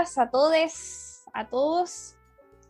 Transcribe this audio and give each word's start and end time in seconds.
Todas, 0.00 0.18
a 0.18 0.30
todes, 0.30 1.24
a 1.34 1.48
todos. 1.48 2.16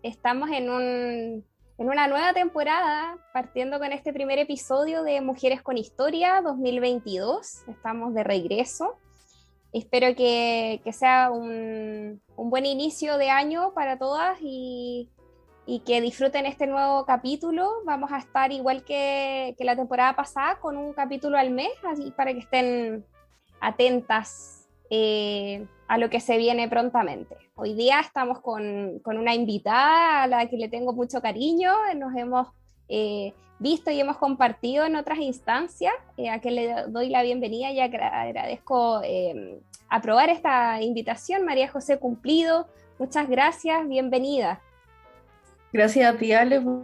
Estamos 0.02 0.50
en, 0.50 0.68
un, 0.68 1.44
en 1.78 1.88
una 1.88 2.08
nueva 2.08 2.32
temporada, 2.32 3.18
partiendo 3.32 3.78
con 3.78 3.92
este 3.92 4.12
primer 4.12 4.40
episodio 4.40 5.04
de 5.04 5.20
Mujeres 5.20 5.62
con 5.62 5.78
Historia 5.78 6.40
2022. 6.42 7.68
Estamos 7.68 8.14
de 8.14 8.24
regreso. 8.24 8.98
Espero 9.72 10.16
que, 10.16 10.80
que 10.82 10.92
sea 10.92 11.30
un, 11.30 12.20
un 12.34 12.50
buen 12.50 12.66
inicio 12.66 13.16
de 13.16 13.30
año 13.30 13.74
para 13.74 13.96
todas 13.96 14.36
y, 14.40 15.08
y 15.66 15.80
que 15.80 16.00
disfruten 16.00 16.46
este 16.46 16.66
nuevo 16.66 17.04
capítulo. 17.04 17.70
Vamos 17.84 18.10
a 18.10 18.18
estar 18.18 18.50
igual 18.50 18.82
que, 18.82 19.54
que 19.56 19.64
la 19.64 19.76
temporada 19.76 20.16
pasada 20.16 20.58
con 20.58 20.76
un 20.76 20.92
capítulo 20.94 21.38
al 21.38 21.50
mes, 21.50 21.70
así 21.84 22.10
para 22.10 22.32
que 22.32 22.40
estén 22.40 23.06
atentas 23.60 24.59
eh, 24.90 25.66
a 25.88 25.98
lo 25.98 26.10
que 26.10 26.20
se 26.20 26.36
viene 26.36 26.68
prontamente. 26.68 27.36
Hoy 27.54 27.74
día 27.74 28.00
estamos 28.00 28.40
con, 28.40 28.98
con, 29.00 29.16
una 29.18 29.34
invitada 29.34 30.22
a 30.24 30.26
la 30.26 30.48
que 30.48 30.56
le 30.56 30.68
tengo 30.68 30.92
mucho 30.92 31.20
cariño, 31.20 31.72
nos 31.96 32.14
hemos 32.16 32.48
eh, 32.88 33.32
visto 33.58 33.90
y 33.90 34.00
hemos 34.00 34.16
compartido 34.16 34.84
en 34.84 34.96
otras 34.96 35.18
instancias, 35.18 35.94
eh, 36.16 36.30
a 36.30 36.40
que 36.40 36.50
le 36.50 36.74
doy 36.88 37.08
la 37.08 37.22
bienvenida 37.22 37.70
y 37.70 37.80
agra- 37.80 38.22
agradezco 38.22 39.00
aprobar 39.88 40.28
esta 40.30 40.80
invitación, 40.82 41.44
María 41.44 41.68
José 41.70 41.98
Cumplido. 41.98 42.68
Muchas 42.98 43.28
gracias, 43.28 43.86
bienvenida. 43.88 44.60
Gracias 45.72 46.14
a 46.14 46.18
ti, 46.18 46.32
Ale, 46.32 46.60
por, 46.60 46.82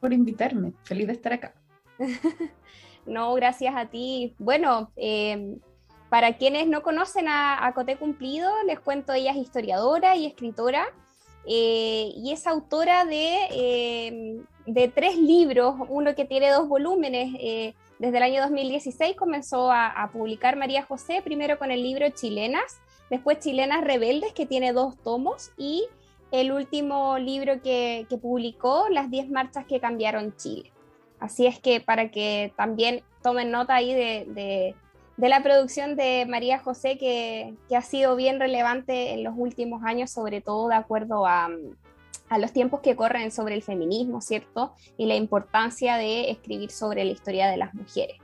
por 0.00 0.12
invitarme. 0.12 0.72
Feliz 0.84 1.06
de 1.06 1.12
estar 1.12 1.32
acá. 1.32 1.54
No, 3.06 3.34
gracias 3.34 3.74
a 3.76 3.84
ti. 3.84 4.34
Bueno, 4.38 4.90
eh, 4.96 5.58
para 6.08 6.36
quienes 6.36 6.66
no 6.66 6.82
conocen 6.82 7.28
a, 7.28 7.66
a 7.66 7.74
Coté 7.74 7.96
Cumplido, 7.96 8.50
les 8.66 8.80
cuento, 8.80 9.12
ella 9.12 9.32
es 9.32 9.38
historiadora 9.38 10.16
y 10.16 10.26
escritora 10.26 10.88
eh, 11.46 12.12
y 12.16 12.32
es 12.32 12.46
autora 12.46 13.04
de, 13.04 13.36
eh, 13.50 14.40
de, 14.66 14.88
tres 14.88 15.18
libros, 15.18 15.74
uno 15.88 16.14
que 16.14 16.24
tiene 16.24 16.50
dos 16.50 16.68
volúmenes. 16.68 17.34
Eh, 17.38 17.74
desde 17.98 18.16
el 18.16 18.22
año 18.22 18.42
2016 18.42 19.14
comenzó 19.16 19.70
a, 19.70 20.10
publicar 20.12 20.56
María 20.56 20.82
José, 20.82 21.20
primero 21.22 21.58
con 21.58 21.70
el 21.70 21.82
libro 21.82 22.08
Chilenas, 22.10 22.80
después 23.10 23.40
Chilenas 23.40 23.84
Rebeldes, 23.84 24.32
que 24.32 24.46
tiene 24.46 24.72
dos 24.72 24.96
tomos, 25.02 25.52
y 25.58 25.86
el 26.32 26.50
último 26.50 27.18
libro 27.18 27.60
que, 27.62 28.06
publicó, 28.20 28.88
Las 28.88 29.10
10 29.10 29.30
marchas 29.30 29.66
que 29.66 29.80
cambiaron 29.80 30.34
Chile. 30.36 30.72
Así 31.20 31.46
es 31.46 31.60
que 31.60 31.80
para 31.80 32.10
que 32.10 32.52
también 32.56 33.02
tomen 33.22 33.50
nota 33.50 33.74
ahí 33.74 33.94
de, 33.94 34.74
de 35.16 35.28
la 35.28 35.42
producción 35.42 35.96
de 35.96 36.26
María 36.28 36.58
José, 36.58 36.98
que, 36.98 37.54
que, 37.68 37.76
ha 37.76 37.82
sido 37.82 38.16
bien 38.16 38.40
relevante 38.40 39.12
en 39.12 39.22
los 39.22 39.34
últimos 39.36 39.82
años, 39.84 40.10
sobre 40.10 40.40
todo 40.40 40.68
de 40.68 40.74
acuerdo 40.74 41.26
a, 41.26 41.48
a, 42.28 42.38
los 42.38 42.52
tiempos 42.52 42.80
que 42.80 42.96
corren 42.96 43.30
sobre 43.30 43.54
el 43.54 43.62
feminismo, 43.62 44.20
¿cierto? 44.20 44.72
Y 44.96 45.06
la 45.06 45.14
importancia 45.14 45.96
de 45.96 46.30
escribir 46.30 46.70
sobre 46.70 47.04
la 47.04 47.12
historia 47.12 47.48
de 47.48 47.56
las 47.56 47.74
mujeres. 47.74 48.16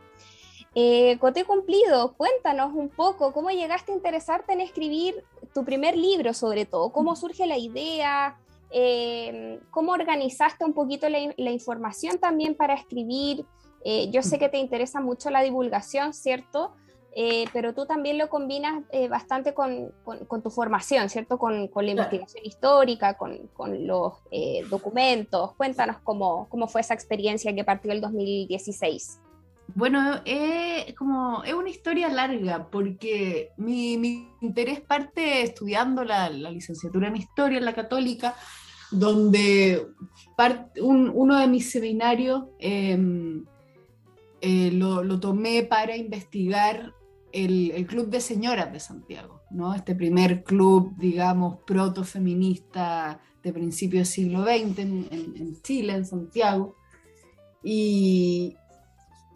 Eh, 0.75 1.19
Coté 1.19 1.45
Cumplido, 1.45 2.15
cuéntanos 2.15 2.73
un 2.75 2.89
poco 2.89 3.33
cómo 3.33 3.51
llegaste 3.51 3.93
a 3.93 3.95
interesarte 3.97 4.53
en 4.53 4.61
escribir 4.61 5.25
tu 5.53 5.65
primer 5.65 5.97
libro, 5.97 6.33
sobre 6.33 6.65
todo, 6.65 6.91
cómo 6.93 7.17
surge 7.17 7.47
la 7.47 7.59
idea, 7.59 8.39
eh, 8.71 9.59
cómo 9.71 9.93
organizaste 9.93 10.65
un 10.65 10.73
poquito 10.73 11.09
la 11.09 11.51
información 11.51 12.19
también 12.19 12.55
para 12.55 12.75
escribir. 12.75 13.45
Eh, 13.85 14.11
yo 14.11 14.23
sé 14.23 14.39
que 14.39 14.49
te 14.49 14.59
interesa 14.59 15.01
mucho 15.01 15.31
la 15.31 15.43
divulgación, 15.43 16.13
¿cierto? 16.13 16.75
Eh, 17.13 17.47
pero 17.53 17.75
tú 17.75 17.87
también 17.87 18.19
lo 18.19 18.29
combinas 18.29 18.85
eh, 18.93 19.09
bastante 19.09 19.53
con, 19.53 19.91
con, 20.05 20.25
con, 20.27 20.43
tu 20.43 20.51
formación, 20.51 21.09
¿cierto? 21.09 21.39
Con, 21.39 21.67
con 21.67 21.85
la 21.85 21.93
investigación 21.93 22.45
histórica, 22.45 23.15
con, 23.15 23.41
los 23.87 24.15
eh, 24.31 24.63
documentos. 24.71 25.55
Cuéntanos 25.57 25.97
cómo, 26.05 26.49
cómo 26.49 26.69
fue 26.69 26.83
esa 26.83 26.95
experiencia 26.95 27.53
que 27.53 27.65
partió 27.65 27.91
el 27.91 28.01
2016. 28.01 29.21
Bueno, 29.75 30.21
es 30.25 30.95
como 30.95 31.45
es 31.45 31.55
una 31.55 31.71
historia 31.71 32.09
larga 32.09 32.69
porque 32.71 33.51
mi, 33.57 33.97
mi 33.97 34.29
interés 34.41 34.81
parte 34.81 35.43
estudiando 35.43 36.05
la, 36.05 36.29
la, 36.29 36.51
licenciatura 36.51 37.09
en 37.09 37.17
historia 37.17 37.59
en 37.59 37.65
la 37.65 37.75
católica, 37.75 38.35
donde 38.91 39.87
part, 40.37 40.77
un, 40.79 41.11
uno 41.13 41.39
de 41.39 41.47
mis 41.47 41.71
seminarios 41.71 42.45
eh, 42.59 42.99
eh, 44.41 44.71
lo, 44.73 45.03
lo, 45.03 45.21
tomé 45.21 45.63
para 45.63 45.97
investigar 45.97 46.95
el, 47.33 47.71
el, 47.73 47.87
Club 47.87 48.09
de 48.09 48.21
Señoras 48.21 48.73
de 48.73 48.81
Santiago, 48.81 49.43
¿no? 49.51 49.75
este 49.75 49.95
primer 49.95 50.43
club, 50.45 50.95
digamos, 50.97 51.59
protofeminista 51.67 53.21
de 53.43 53.53
principios 53.53 54.09
del 54.09 54.13
siglo 54.15 54.43
XX 54.45 54.79
en, 54.79 55.09
en, 55.11 55.37
en 55.37 55.63
Chile, 55.63 55.95
en 55.95 56.05
Santiago. 56.05 56.77
Y, 57.63 58.57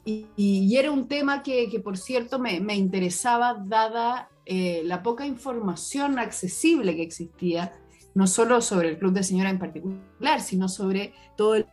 y, 0.05 0.27
y, 0.37 0.77
era 0.77 0.91
un 0.91 1.09
tema 1.09 1.43
que, 1.43 1.69
que 1.69 1.81
por 1.81 1.97
cierto, 1.99 2.39
me, 2.39 2.61
me 2.61 2.75
interesaba 2.77 3.55
dada 3.55 4.29
eh, 4.47 4.83
la 4.85 5.03
poca 5.03 5.27
información 5.27 6.19
accesible 6.19 6.95
que 6.97 7.03
existía, 7.03 7.73
no 8.15 8.27
solo 8.27 8.61
sobre 8.61 8.91
el 8.91 8.99
Club 8.99 9.13
de 9.13 9.23
Señoras 9.23 9.53
en 9.53 9.59
particular, 9.59 10.41
sino 10.41 10.69
sobre 10.69 11.15
todo 11.37 11.55
el 11.55 11.67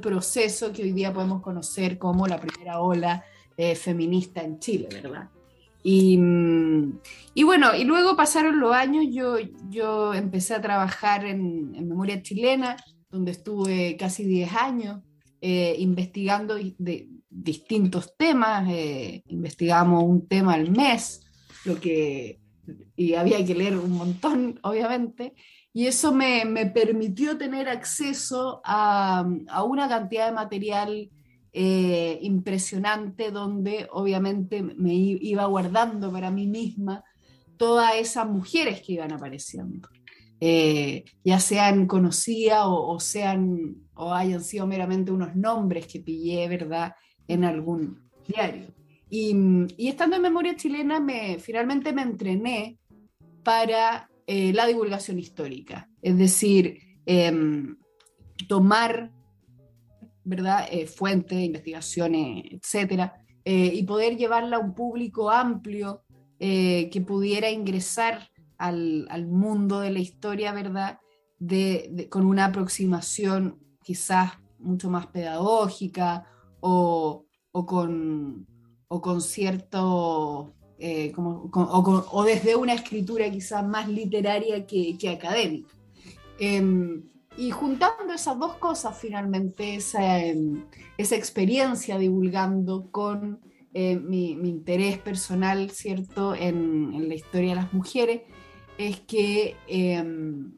proceso 0.00 0.72
que 0.72 0.82
hoy 0.82 0.92
día 0.92 1.12
podemos 1.12 1.42
conocer 1.42 1.98
como 1.98 2.26
la 2.26 2.40
primera 2.40 2.80
ola 2.80 3.24
eh, 3.56 3.74
feminista 3.74 4.42
en 4.42 4.58
Chile, 4.58 4.88
¿verdad? 4.90 5.28
Y, 5.82 6.18
y, 7.34 7.42
bueno, 7.42 7.74
y 7.74 7.84
luego 7.84 8.14
pasaron 8.14 8.60
los 8.60 8.74
años, 8.74 9.06
yo, 9.10 9.36
yo 9.70 10.12
empecé 10.12 10.54
a 10.54 10.60
trabajar 10.60 11.24
en, 11.24 11.74
en 11.74 11.88
Memoria 11.88 12.22
Chilena, 12.22 12.76
donde 13.10 13.32
estuve 13.32 13.96
casi 13.96 14.24
10 14.24 14.54
años 14.54 15.00
eh, 15.42 15.74
investigando 15.78 16.56
de, 16.56 17.08
distintos 17.30 18.14
temas, 18.16 18.68
eh, 18.68 19.22
investigamos 19.28 20.04
un 20.04 20.28
tema 20.28 20.54
al 20.54 20.70
mes, 20.70 21.22
lo 21.64 21.80
que, 21.80 22.40
y 22.94 23.14
había 23.14 23.42
que 23.44 23.54
leer 23.54 23.78
un 23.78 23.92
montón, 23.92 24.60
obviamente, 24.62 25.32
y 25.72 25.86
eso 25.86 26.12
me, 26.12 26.44
me 26.44 26.66
permitió 26.66 27.38
tener 27.38 27.68
acceso 27.68 28.60
a, 28.64 29.24
a, 29.48 29.62
una 29.64 29.88
cantidad 29.88 30.26
de 30.26 30.32
material 30.32 31.10
eh, 31.52 32.18
impresionante 32.22 33.30
donde 33.30 33.88
obviamente 33.92 34.62
me 34.62 34.94
iba 34.94 35.44
guardando 35.46 36.10
para 36.12 36.30
mí 36.30 36.46
misma 36.46 37.04
todas 37.56 37.94
esas 37.96 38.28
mujeres 38.28 38.82
que 38.82 38.94
iban 38.94 39.12
apareciendo, 39.12 39.88
eh, 40.40 41.04
ya 41.22 41.38
sean 41.38 41.86
conocidas 41.86 42.64
o, 42.64 42.88
o, 42.88 42.98
sean 42.98 43.76
o 43.94 44.12
hayan 44.12 44.42
sido 44.42 44.66
meramente 44.66 45.12
unos 45.12 45.36
nombres 45.36 45.86
que 45.86 46.00
pillé, 46.00 46.48
¿verdad?, 46.48 46.94
en 47.28 47.44
algún 47.44 48.10
diario. 48.26 48.74
Y, 49.08 49.36
y 49.76 49.88
estando 49.88 50.16
en 50.16 50.22
Memoria 50.22 50.56
Chilena, 50.56 51.00
me, 51.00 51.38
finalmente 51.38 51.92
me 51.92 52.02
entrené 52.02 52.78
para 53.44 54.09
eh, 54.32 54.52
la 54.52 54.64
divulgación 54.64 55.18
histórica, 55.18 55.90
es 56.02 56.16
decir, 56.16 56.78
eh, 57.04 57.32
tomar 58.46 59.10
¿verdad? 60.22 60.68
Eh, 60.70 60.86
fuentes, 60.86 61.36
investigaciones, 61.40 62.44
etcétera, 62.52 63.24
eh, 63.44 63.72
y 63.74 63.82
poder 63.82 64.16
llevarla 64.16 64.58
a 64.58 64.60
un 64.60 64.72
público 64.72 65.30
amplio 65.32 66.04
que 66.38 67.04
pudiera 67.04 67.50
ingresar 67.50 68.30
al, 68.56 69.08
al, 69.10 69.26
mundo 69.26 69.80
de 69.80 69.90
la 69.90 69.98
historia, 69.98 70.52
¿verdad? 70.52 71.00
de- 71.40 72.06
con 72.08 72.24
una 72.24 72.44
aproximación 72.46 73.58
quizás 73.82 74.34
mucho 74.60 74.88
más 74.90 75.08
pedagógica 75.08 76.24
o, 76.60 77.26
o 77.50 77.66
con, 77.66 78.46
o 78.86 79.00
con 79.00 79.20
cierto, 79.20 80.54
eh, 80.80 81.12
como- 81.12 81.50
o, 81.52 82.06
o 82.12 82.24
desde 82.24 82.56
una 82.56 82.72
escritura 82.74 83.30
quizás 83.30 83.66
más 83.66 83.88
literaria 83.88 84.66
que, 84.66 84.96
que 84.98 85.08
académica. 85.10 85.68
Em, 86.38 87.02
y 87.36 87.50
juntando 87.50 88.12
esas 88.12 88.38
dos 88.38 88.54
cosas, 88.56 88.98
finalmente, 88.98 89.74
esa, 89.76 90.18
em, 90.24 90.64
esa 90.98 91.16
experiencia 91.16 91.98
divulgando 91.98 92.90
con 92.90 93.40
eh, 93.72 93.96
mi, 93.96 94.34
mi 94.34 94.48
interés 94.48 94.98
personal, 94.98 95.70
¿cierto?, 95.70 96.34
en, 96.34 96.92
en 96.92 97.08
la 97.08 97.14
historia 97.14 97.50
de 97.50 97.54
las 97.56 97.72
mujeres, 97.72 98.22
es 98.78 98.98
que 99.00 99.54
em, 99.68 100.52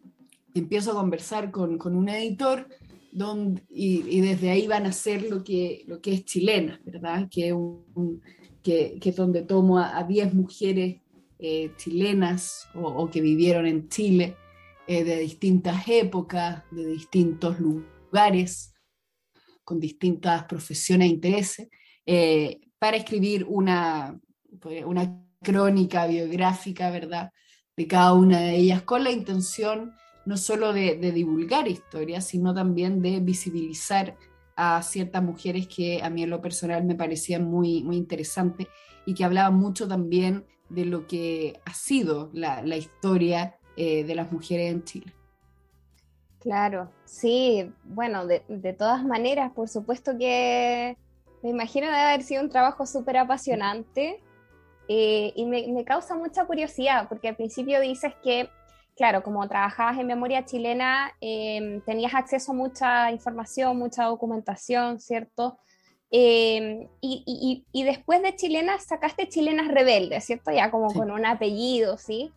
empiezo 0.55 0.93
a 0.93 0.95
conversar 0.95 1.51
con, 1.51 1.77
con 1.77 1.95
un 1.95 2.09
editor 2.09 2.69
donde, 3.13 3.63
y, 3.69 4.03
y 4.09 4.21
desde 4.23 4.49
ahí 4.51 4.67
van 4.67 4.87
a 4.87 4.91
hacer 4.91 5.25
lo 5.29 5.45
que, 5.45 5.85
lo 5.87 6.01
que 6.01 6.15
es 6.15 6.25
chilena, 6.25 6.81
¿verdad? 6.87 7.29
Que, 7.31 7.49
es 7.49 7.53
un- 7.53 7.85
un- 7.95 8.23
que, 8.63 8.99
es 9.03 9.17
donde 9.17 9.43
tomo 9.43 9.79
a, 9.79 9.99
a 9.99 10.05
10 10.05 10.35
mujeres 10.35 10.97
eh, 11.39 11.73
chilenas 11.77 12.69
o, 12.75 12.83
o 12.83 13.11
que 13.11 13.21
vivieron 13.21 13.67
en 13.67 13.89
Chile 13.89 14.37
eh, 14.87 15.05
de 15.05 15.19
distintas 15.19 15.89
épocas, 15.89 16.65
de 16.71 16.87
distintos 16.87 17.59
lugares, 17.61 18.75
con 19.65 19.79
distintas 19.79 20.45
profesiones 20.45 21.09
e 21.09 21.13
intereses, 21.13 21.69
eh, 22.05 22.61
para 22.79 22.97
escribir 22.97 23.45
una, 23.49 24.19
pues, 24.61 24.85
una 24.85 25.25
crónica 25.41 26.07
biográfica, 26.07 26.91
¿verdad? 26.91 27.33
De 27.77 27.87
cada 27.87 28.13
una 28.15 28.41
de 28.41 28.57
ellas, 28.57 28.83
con 28.83 29.05
la 29.05 29.13
intención 29.13 29.95
no 30.27 30.37
solo 30.37 30.73
de, 30.73 30.97
de 30.97 31.13
divulgar 31.13 31.69
historias, 31.69 32.27
sino 32.27 32.53
también 32.53 33.03
de 33.03 33.21
visibilizar 33.21 34.17
a 34.57 34.83
ciertas 34.83 35.23
mujeres 35.23 35.67
que 35.69 36.03
a 36.03 36.11
mí 36.11 36.23
en 36.23 36.31
lo 36.31 36.41
personal 36.41 36.85
me 36.85 36.95
parecían 36.95 37.45
muy, 37.45 37.83
muy 37.83 37.97
interesantes 37.97 38.69
y 39.07 39.15
que 39.15 39.25
hablaban 39.25 39.55
mucho 39.55 39.89
también 39.89 40.45
de 40.69 40.85
lo 40.85 41.07
que 41.07 41.61
ha 41.65 41.75
sido 41.75 42.31
la, 42.33 42.63
la 42.63 42.77
historia 42.77 43.57
eh, 43.77 44.05
de 44.05 44.15
las 44.15 44.31
mujeres 44.33 44.73
en 44.73 44.85
Chile. 44.85 45.13
Claro, 46.41 46.91
sí, 47.05 47.73
bueno, 47.85 48.27
de, 48.27 48.43
de 48.49 48.73
todas 48.73 49.05
maneras, 49.05 49.53
por 49.53 49.69
supuesto 49.69 50.19
que 50.19 50.97
me 51.43 51.51
imagino 51.51 51.87
de 51.87 51.97
haber 51.97 52.23
sido 52.23 52.43
un 52.43 52.49
trabajo 52.49 52.85
súper 52.87 53.17
apasionante 53.17 54.21
eh, 54.89 55.33
y 55.37 55.45
me, 55.47 55.67
me 55.69 55.85
causa 55.85 56.17
mucha 56.17 56.45
curiosidad, 56.45 57.09
porque 57.09 57.29
al 57.29 57.37
principio 57.37 57.81
dices 57.81 58.13
que, 58.23 58.49
claro, 59.03 59.25
como 59.25 59.49
trabajabas 59.49 59.99
en 59.99 60.07
memoria 60.07 60.45
chilena, 60.45 61.11
eh, 61.21 61.83
tenías 61.85 62.15
acceso 62.15 62.53
a 62.53 62.55
mucha 62.55 63.11
información, 63.11 63.77
mucha 63.77 64.05
documentación, 64.05 65.01
¿cierto? 65.01 65.59
Eh, 66.13 66.87
y, 67.01 67.25
y- 67.27 67.65
y 67.73 67.83
después 67.83 68.23
de 68.23 68.37
chilenas 68.37 68.85
sacaste 68.85 69.29
chilenas 69.29 69.67
rebeldes, 69.67 70.25
¿cierto? 70.25 70.53
Ya 70.53 70.71
como 70.71 70.91
Sí. 70.91 70.99
con 70.99 71.11
un 71.11 71.27
apellido, 71.27 71.99
¿sí? 71.99 72.31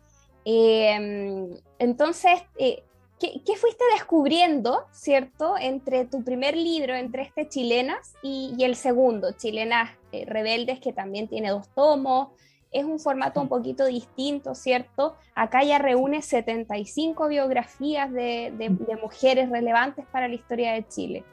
Eh, 0.43 1.47
entonces, 1.77 2.41
eh, 2.57 2.83
¿qué, 3.19 3.43
qué 3.45 3.55
fuiste 3.57 3.83
descubriendo, 3.93 4.85
¿cierto? 4.91 5.55
Entre 5.59 6.05
tu 6.05 6.23
primer 6.23 6.57
libro, 6.57 6.95
entre 6.95 7.21
este 7.21 7.47
Chilenas 7.47 8.15
y, 8.23 8.55
y 8.57 8.63
el 8.63 8.75
segundo, 8.75 9.33
Chilenas 9.33 9.91
eh, 10.11 10.25
Rebeldes, 10.25 10.79
que 10.79 10.93
también 10.93 11.27
tiene 11.27 11.51
dos 11.51 11.67
tomos. 11.75 12.29
Es 12.77 12.83
un 12.85 12.99
formato 12.99 13.39
un 13.41 13.47
poquito 13.47 13.85
distinto, 13.85 14.53
¿cierto? 14.53 15.15
Acá 15.33 15.63
ya 15.63 15.77
reúne 15.79 16.21
75 16.21 17.27
biografías 17.29 18.11
de, 18.11 18.53
de- 18.57 18.69
de 18.69 18.95
mujeres 19.01 19.49
relevantes 19.49 20.05
para 20.11 20.27
la 20.27 20.35
historia 20.35 20.73
de 20.73 20.85
Chile. 20.87 21.23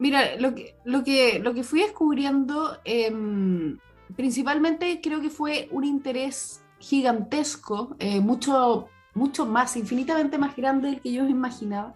Mira, 0.00 0.36
lo 0.38 0.54
que, 0.54 0.74
lo 0.84 1.02
que, 1.04 1.38
lo 1.40 1.54
que 1.54 1.62
fui 1.64 1.80
descubriendo, 1.80 2.78
em, 2.84 3.78
principalmente 4.16 5.00
creo 5.00 5.20
que 5.20 5.30
fue 5.30 5.68
un 5.72 5.84
interés 5.84 6.60
gigantesco, 6.78 7.96
eh, 7.98 8.20
mucho, 8.20 8.88
mucho 9.14 9.46
más, 9.46 9.76
infinitamente 9.76 10.38
más 10.38 10.54
grande 10.56 10.88
del 10.88 11.00
que 11.00 11.12
yo 11.12 11.24
me 11.24 11.30
imaginaba, 11.30 11.94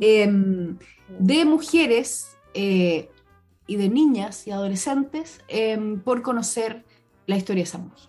em, 0.00 0.76
de 1.18 1.44
mujeres 1.44 2.36
eh, 2.54 3.08
y 3.68 3.76
de 3.76 3.88
niñas 3.88 4.46
y 4.46 4.50
adolescentes 4.50 5.40
em, 5.48 6.00
por 6.00 6.22
conocer 6.22 6.84
la 7.26 7.36
historia 7.36 7.62
de 7.62 7.68
esa 7.68 7.78
mujer. 7.78 8.08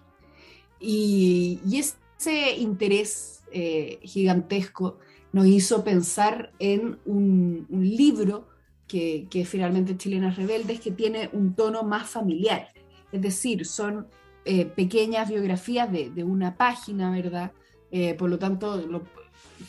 Y, 0.80 1.60
y 1.66 1.80
ese 1.80 2.56
interés 2.58 3.38
eh, 3.52 4.00
gigantesco 4.04 4.98
nos 5.32 5.48
hizo 5.48 5.84
pensar 5.84 6.52
en 6.60 7.00
un, 7.06 7.66
libro 7.70 8.48
que, 8.88 9.28
finalmente 9.46 9.98
Chilenas 9.98 10.36
Rebeldes, 10.36 10.82
que 10.82 10.92
tiene 10.92 11.30
un 11.32 11.54
tono 11.54 11.84
más 11.84 12.10
familiar. 12.10 12.70
Es 13.12 13.22
decir, 13.22 13.66
son 13.66 14.08
eh, 14.46 14.66
pequeñas 14.66 15.30
biografías 15.30 15.90
de, 15.92 16.24
una 16.24 16.58
página, 16.58 17.12
¿verdad? 17.12 17.52
Eh, 17.92 18.16
por 18.16 18.30
lo 18.30 18.38
tanto, 18.38 18.84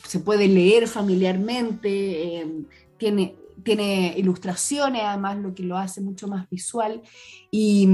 se 0.03 0.19
puede 0.19 0.47
leer 0.47 0.87
familiarmente, 0.87 2.45
tiene, 2.97 3.35
tiene 3.63 4.13
ilustraciones, 4.17 5.01
además, 5.03 5.37
lo 5.37 5.53
que 5.53 5.63
lo 5.63 5.77
hace 5.77 6.01
mucho 6.01 6.27
más 6.27 6.49
visual. 6.49 7.01
Y, 7.51 7.87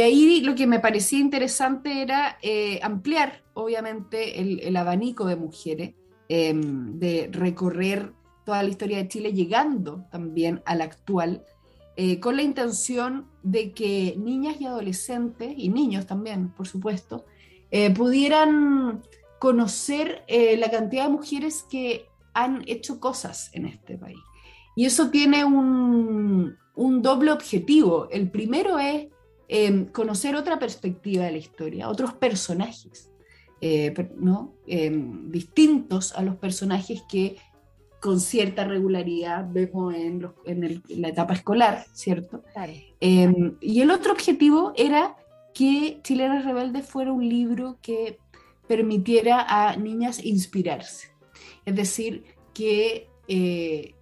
ahí 0.00 0.40
lo 0.42 0.54
que 0.54 0.66
me 0.66 0.80
parecía 0.80 1.18
interesante 1.18 2.02
era 2.02 2.38
eh, 2.42 2.80
ampliar, 2.82 3.42
obviamente, 3.54 4.40
el, 4.40 4.60
el 4.60 4.76
abanico 4.76 5.26
de 5.26 5.36
mujeres, 5.36 5.94
eh, 6.32 6.52
de 6.54 7.28
recorrer 7.32 8.12
toda 8.44 8.62
la 8.62 8.68
historia 8.68 8.98
de 8.98 9.08
Chile, 9.08 9.32
llegando 9.32 10.04
también 10.12 10.62
a 10.64 10.76
la 10.76 10.84
actual, 10.84 11.44
eh, 11.96 12.20
con 12.20 12.36
la 12.36 12.42
intención 12.42 13.26
de 13.42 13.72
que 13.72 14.14
niñas 14.16 14.60
y 14.60 14.66
adolescentes, 14.66 15.52
y 15.56 15.70
niños 15.70 16.06
también, 16.06 16.50
por 16.50 16.68
supuesto, 16.68 17.24
eh, 17.72 17.92
pudieran 17.92 19.02
conocer 19.40 20.22
la 20.28 20.70
cantidad 20.70 21.06
de 21.06 21.10
mujeres 21.10 21.64
que 21.68 22.06
han 22.32 22.62
hecho 22.68 23.00
cosas 23.00 23.50
en 23.52 23.66
este 23.66 23.98
país. 23.98 24.20
Y 24.80 24.86
eso 24.86 25.10
tiene 25.10 25.44
un, 25.44 26.56
un 26.74 27.02
doble 27.02 27.32
objetivo. 27.32 28.08
El 28.10 28.30
primero 28.30 28.78
es 28.78 29.08
eh, 29.46 29.86
conocer 29.92 30.34
otra 30.36 30.58
perspectiva 30.58 31.24
de 31.26 31.32
la 31.32 31.36
historia, 31.36 31.90
otros 31.90 32.14
personajes, 32.14 33.12
eh, 33.60 33.92
¿no? 34.16 34.54
Eh, 34.66 34.90
distintos 35.24 36.14
a 36.16 36.22
los 36.22 36.36
personajes 36.36 37.02
que 37.10 37.36
con 38.00 38.20
cierta 38.20 38.64
regularidad 38.64 39.46
vemos 39.52 39.94
en, 39.94 40.22
los- 40.22 40.32
en 40.46 40.64
el- 40.64 40.82
en 40.88 41.02
la 41.02 41.08
etapa 41.08 41.34
escolar, 41.34 41.84
¿cierto? 41.92 42.42
Claro. 42.54 42.72
Eh, 43.02 43.52
y 43.60 43.82
el 43.82 43.90
otro 43.90 44.12
objetivo 44.12 44.72
era 44.76 45.14
que 45.52 46.00
Chilenas 46.02 46.46
Rebeldes 46.46 46.86
fuera 46.86 47.12
un 47.12 47.28
libro 47.28 47.76
que 47.82 48.18
permitiera 48.66 49.44
a 49.46 49.76
niñas 49.76 50.24
inspirarse. 50.24 51.08
Es 51.66 51.74
decir, 51.74 52.24
que 52.54 53.08
eh, 53.28 53.94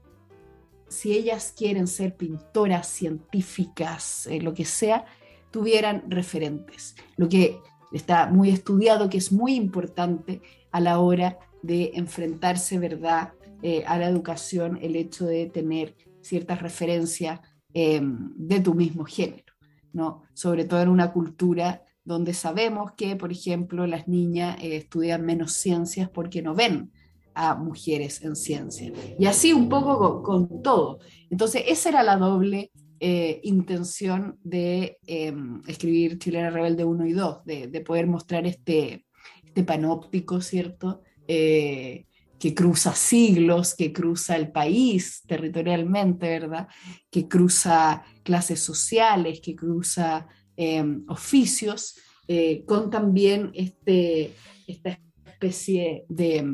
si 0.88 1.12
ellas 1.12 1.52
quieren 1.56 1.86
ser 1.86 2.16
pintoras, 2.16 2.88
científicas, 2.88 4.26
eh, 4.26 4.40
lo 4.40 4.54
que 4.54 4.64
sea, 4.64 5.04
tuvieran 5.50 6.04
referentes. 6.08 6.96
Lo 7.16 7.28
que 7.28 7.58
está 7.92 8.26
muy 8.26 8.50
estudiado, 8.50 9.08
que 9.08 9.18
es 9.18 9.32
muy 9.32 9.54
importante 9.54 10.40
a 10.70 10.80
la 10.80 10.98
hora 10.98 11.38
de 11.62 11.92
enfrentarse, 11.94 12.78
¿verdad?, 12.78 13.32
eh, 13.62 13.82
a 13.86 13.98
la 13.98 14.08
educación, 14.08 14.78
el 14.80 14.94
hecho 14.94 15.26
de 15.26 15.46
tener 15.46 15.96
ciertas 16.20 16.62
referencias 16.62 17.40
eh, 17.74 18.00
de 18.02 18.60
tu 18.60 18.74
mismo 18.74 19.04
género, 19.04 19.54
¿no? 19.92 20.22
Sobre 20.32 20.64
todo 20.64 20.80
en 20.80 20.88
una 20.88 21.12
cultura 21.12 21.82
donde 22.04 22.34
sabemos 22.34 22.92
que, 22.92 23.16
por 23.16 23.32
ejemplo, 23.32 23.86
las 23.86 24.06
niñas 24.06 24.56
eh, 24.60 24.76
estudian 24.76 25.26
menos 25.26 25.54
ciencias 25.54 26.08
porque 26.08 26.40
no 26.40 26.54
ven 26.54 26.92
a 27.40 27.54
mujeres 27.54 28.22
en 28.22 28.34
ciencia. 28.34 28.92
Y 29.16 29.26
así 29.26 29.52
un 29.52 29.68
poco 29.68 30.24
con, 30.24 30.60
todo. 30.60 30.98
Entonces, 31.30 31.62
esa 31.68 31.90
era 31.90 32.02
la 32.02 32.16
doble 32.16 32.72
eh, 32.98 33.40
intención 33.44 34.40
de 34.42 34.98
eh, 35.06 35.32
escribir 35.68 36.18
Chilena 36.18 36.50
Rebelde 36.50 36.84
1 36.84 37.06
y 37.06 37.12
2, 37.12 37.44
de, 37.44 37.68
de 37.68 37.80
poder 37.80 38.08
mostrar 38.08 38.44
este, 38.44 39.06
este 39.44 39.62
panóptico, 39.62 40.40
¿cierto? 40.40 41.02
Eh, 41.28 42.06
que 42.40 42.54
cruza 42.54 42.92
siglos, 42.92 43.74
que 43.76 43.92
cruza 43.92 44.34
el 44.34 44.50
país 44.50 45.22
territorialmente, 45.26 46.28
¿verdad? 46.40 46.66
Que 47.08 47.28
cruza 47.28 48.02
clases 48.24 48.60
sociales, 48.60 49.40
que 49.40 49.54
cruza 49.54 50.26
eh, 50.56 50.84
oficios, 51.06 51.96
eh, 52.26 52.64
con 52.66 52.90
también 52.90 53.50
este, 53.54 54.32
esta 54.66 55.00
especie 55.24 56.04
de, 56.08 56.44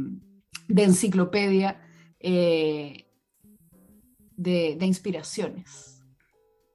de 0.69 0.83
enciclopedia 0.85 1.81
eh, 2.21 3.07
de, 4.37 4.77
de 4.77 4.87
inspiraciones. 4.87 6.03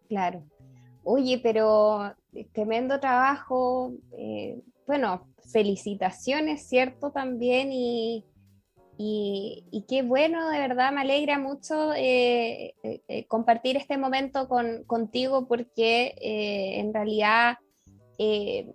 Claro. 0.08 0.44
Oye, 1.04 1.40
pero 1.42 2.16
tremendo 2.54 3.00
trabajo. 3.00 3.94
eh, 4.18 4.62
bueno, 4.86 5.28
felicitaciones, 5.52 6.68
¿cierto? 6.68 7.12
También 7.12 7.72
y, 7.72 8.26
y, 8.98 9.86
qué 9.88 10.02
bueno, 10.02 10.50
de 10.50 10.60
verdad, 10.60 10.92
me 10.92 11.02
alegra 11.02 11.38
mucho 11.40 11.94
eh, 11.94 12.74
eh, 12.84 13.02
eh, 13.08 13.26
compartir 13.28 13.78
este 13.78 13.98
momento 13.98 14.50
con, 14.50 14.84
contigo 14.86 15.48
porque 15.48 16.16
eh, 16.20 16.80
en 16.80 16.94
realidad 16.94 17.58
eh, 18.18 18.74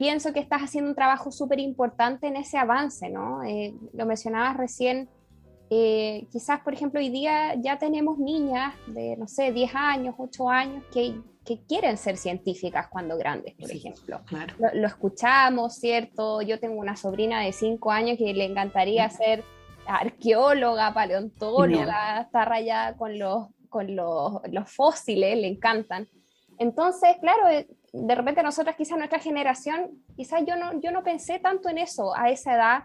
pienso 0.00 0.32
que 0.32 0.40
estás 0.40 0.62
haciendo 0.62 0.88
un 0.88 0.96
trabajo 0.96 1.30
súper 1.30 1.60
importante 1.60 2.26
en 2.26 2.36
ese 2.36 2.56
avance, 2.56 3.10
¿no? 3.10 3.42
Eh, 3.44 3.74
lo 3.92 4.06
mencionabas 4.06 4.56
recién, 4.56 5.10
eh, 5.68 6.26
quizás, 6.32 6.60
por 6.62 6.72
ejemplo, 6.72 7.00
hoy 7.00 7.10
día 7.10 7.54
ya 7.56 7.78
tenemos 7.78 8.16
niñas 8.18 8.72
de, 8.86 9.18
no 9.18 9.28
sé, 9.28 9.52
10 9.52 9.72
años, 9.74 10.14
8 10.16 10.48
años 10.48 10.82
que, 10.90 11.20
que 11.44 11.60
quieren 11.66 11.98
ser 11.98 12.16
científicas 12.16 12.88
cuando 12.88 13.18
grandes, 13.18 13.54
por 13.56 13.68
Sí. 13.68 13.76
ejemplo 13.76 14.22
Claro. 14.24 14.54
lo, 14.58 14.68
lo 14.80 14.86
escuchamos, 14.86 15.74
¿cierto? 15.74 16.40
Yo 16.40 16.58
tengo 16.58 16.80
una 16.80 16.96
sobrina 16.96 17.42
de 17.42 17.52
cinco 17.52 17.90
años 17.90 18.16
que 18.16 18.32
le 18.32 18.46
encantaría 18.46 19.08
ser 19.10 19.44
arqueóloga, 19.86 20.94
paleontóloga, 20.94 22.22
está 22.22 22.46
rayada 22.46 22.96
con 22.96 23.18
los, 23.18 23.48
con 23.68 23.94
los, 23.94 24.40
los 24.50 24.72
fósiles, 24.72 25.36
le 25.36 25.48
encantan. 25.48 26.08
Entonces, 26.58 27.16
claro, 27.20 27.48
eh, 27.48 27.66
de 27.92 28.14
repente 28.14 28.42
nosotras, 28.42 28.76
quizás 28.76 28.96
nuestra 28.98 29.18
generación, 29.18 30.04
quizás 30.16 30.42
yo 30.46 30.56
no, 30.56 30.80
yo 30.80 30.90
no 30.92 31.02
pensé 31.02 31.38
tanto 31.38 31.68
en 31.68 31.78
eso 31.78 32.14
a 32.14 32.30
esa 32.30 32.54
edad 32.54 32.78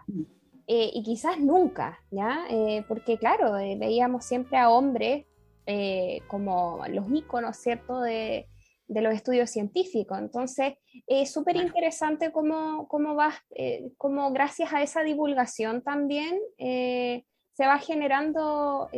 eh, 0.66 0.90
y 0.92 1.02
quizás 1.02 1.38
nunca, 1.38 1.98
¿ya? 2.10 2.44
Eh, 2.50 2.84
porque 2.88 3.16
claro, 3.16 3.56
eh, 3.56 3.76
veíamos 3.78 4.24
siempre 4.24 4.58
a 4.58 4.70
hombres 4.70 5.26
eh, 5.66 6.20
como 6.28 6.82
los 6.88 7.06
íconos, 7.12 7.56
¿cierto? 7.56 8.00
De, 8.00 8.48
de 8.88 9.00
los 9.00 9.14
estudios 9.14 9.50
científicos. 9.50 10.18
Entonces, 10.18 10.74
es 11.06 11.32
súper 11.32 11.56
interesante 11.56 12.30
cómo, 12.32 12.86
cómo 12.88 13.14
vas, 13.14 13.34
eh, 13.50 13.90
cómo 13.96 14.32
gracias 14.32 14.72
a 14.72 14.82
esa 14.82 15.02
divulgación 15.02 15.82
también 15.82 16.38
eh, 16.58 17.24
se 17.52 17.66
va 17.66 17.78
generando 17.78 18.88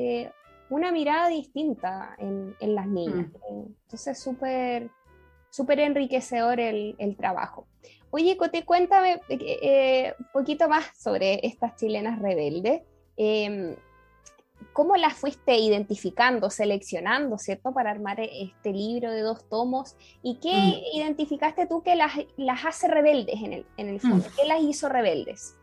una 0.70 0.92
mirada 0.92 1.28
distinta 1.28 2.14
en, 2.18 2.54
en 2.60 2.74
las 2.74 2.86
niñas. 2.86 3.28
Eh, 3.50 3.64
Entonces, 3.84 4.18
súper 4.18 4.90
súper 5.50 5.80
enriquecedor 5.80 6.60
el, 6.60 6.94
el 6.98 7.16
trabajo. 7.16 7.66
Oye, 8.10 8.36
Cote, 8.36 8.64
cuéntame 8.64 9.20
eh, 9.28 10.14
un 10.18 10.26
poquito 10.32 10.68
más 10.68 10.86
sobre 10.98 11.46
estas 11.46 11.76
chilenas 11.76 12.18
rebeldes. 12.20 12.82
Eh, 13.16 13.76
¿Cómo 14.72 14.96
las 14.96 15.14
fuiste 15.14 15.56
identificando, 15.56 16.50
seleccionando, 16.50 17.36
cierto, 17.38 17.72
para 17.72 17.90
armar 17.90 18.20
este 18.20 18.72
libro 18.72 19.10
de 19.10 19.22
dos 19.22 19.48
tomos? 19.48 19.96
¿Y 20.22 20.36
qué 20.40 20.52
Mm. 20.52 20.96
identificaste 20.96 21.66
tú 21.66 21.82
que 21.82 21.96
las, 21.96 22.12
las 22.36 22.64
hace 22.64 22.88
rebeldes 22.88 23.36
en 23.42 23.52
el, 23.52 23.66
en 23.76 23.88
el 23.88 24.00
fondo? 24.00 24.28
Mm. 24.28 24.32
¿Qué 24.36 24.44
las 24.46 24.60
hizo 24.62 24.88
rebeldes? 24.88 25.56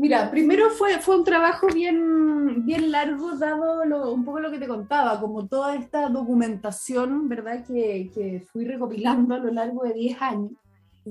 Mira, 0.00 0.30
primero 0.30 0.70
fue, 0.70 0.98
fue 1.00 1.16
un 1.18 1.24
trabajo 1.24 1.66
bien, 1.74 2.64
bien 2.64 2.92
largo, 2.92 3.36
dado 3.36 3.84
lo- 3.84 4.12
un 4.12 4.24
poco 4.24 4.38
lo 4.38 4.50
que 4.50 4.58
te 4.60 4.68
contaba, 4.68 5.18
como 5.20 5.46
toda 5.48 5.74
esta 5.74 6.08
documentación, 6.08 7.28
¿verdad?, 7.28 7.64
que, 7.66 8.08
que 8.14 8.46
fui 8.52 8.64
recopilando 8.64 9.34
a 9.34 9.38
lo 9.38 9.50
largo 9.52 9.82
de 9.82 9.94
10 9.94 10.22
años. 10.22 10.52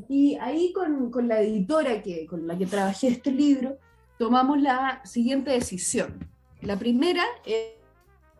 Y 0.08 0.36
ahí 0.40 0.72
con, 0.72 1.12
con 1.12 1.28
la 1.28 1.42
editora 1.42 2.02
que, 2.02 2.26
con 2.28 2.48
la 2.48 2.58
que 2.58 2.66
trabajé 2.66 3.08
este 3.10 3.32
libro, 3.32 3.78
tomamos 4.18 4.62
la 4.62 5.02
siguiente 5.04 5.52
decisión. 5.52 6.18
La 6.62 6.78
primera 6.78 7.24
eh, 7.46 7.78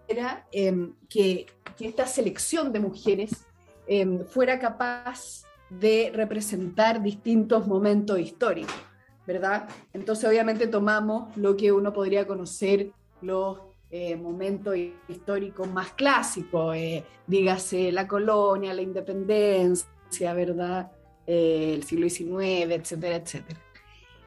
era 0.08 0.46
em, 0.54 0.94
que, 1.10 1.46
que 1.78 1.88
esta 1.90 2.06
selección 2.06 2.72
de 2.72 2.80
mujeres 2.80 3.46
em, 3.88 4.24
fuera 4.26 4.60
capaz 4.60 5.44
de 5.70 6.10
representar 6.14 7.02
distintos 7.04 7.68
momentos 7.68 8.18
históricos. 8.20 8.74
¿Verdad? 9.28 9.68
Entonces 9.94 10.28
obviamente 10.28 10.68
tomamos 10.68 11.36
lo 11.38 11.56
que 11.58 11.72
uno 11.72 11.92
podría 11.92 12.26
conocer 12.26 12.92
los 13.22 13.60
eh, 13.92 14.16
momentos 14.16 14.76
históricos 15.08 15.70
más 15.70 15.92
clásicos, 15.92 16.76
eh, 16.76 17.04
dígase 17.28 17.92
la 17.92 18.08
colonia, 18.08 18.74
la 18.74 18.82
independencia, 18.82 20.34
¿verdad? 20.34 20.92
Eh, 21.28 21.74
el 21.76 21.84
siglo 21.84 22.10
XIX, 22.10 22.72
etcétera, 22.72 23.18
etcétera. 23.18 23.60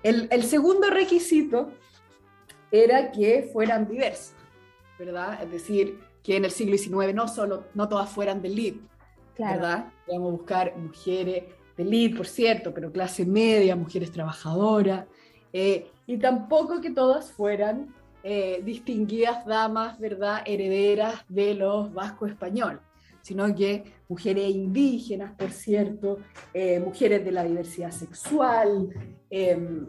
El, 0.03 0.29
el 0.31 0.45
segundo 0.45 0.91
requisito 0.91 1.71
era 2.71 3.11
que 3.11 3.49
fueran 3.53 3.89
diversas, 3.89 4.37
¿verdad? 4.99 5.43
Es 5.43 5.51
decir, 5.51 5.99
que 6.23 6.37
en 6.37 6.45
el 6.45 6.51
siglo 6.51 6.77
XIX 6.77 7.15
no 7.15 7.27
solo, 7.27 7.65
no 7.75 7.89
todas 7.89 8.11
fueran 8.11 8.43
del 8.43 8.55
LID, 8.55 8.77
¿verdad? 9.39 9.93
Podemos 10.07 10.33
buscar 10.33 10.77
mujeres 10.77 11.45
de 11.45 11.60
elite, 11.81 12.17
por 12.17 12.27
cierto, 12.27 12.73
pero 12.73 12.93
clase 12.93 13.25
media, 13.25 13.77
mujeres 13.77 14.11
trabajadoras, 14.11 15.07
eh, 15.53 15.91
y 16.07 16.19
tampoco 16.19 16.81
que 16.81 16.91
todas 16.91 17.33
fueran 17.33 17.95
eh, 18.23 18.61
distinguidas 18.65 19.45
damas, 19.47 19.99
¿verdad?, 19.99 20.43
herederas 20.45 21.25
de 21.29 21.55
los 21.55 21.93
vascos 21.93 22.31
españoles, 22.31 22.81
sino 23.23 23.55
que 23.55 23.85
mujeres 24.09 24.51
indígenas, 24.51 25.33
por 25.37 25.51
cierto, 25.51 26.19
eh, 26.53 26.81
mujeres 26.81 27.25
de 27.25 27.33
la 27.33 27.45
diversidad 27.45 27.91
sexual, 27.91 28.91
eh, 29.31 29.87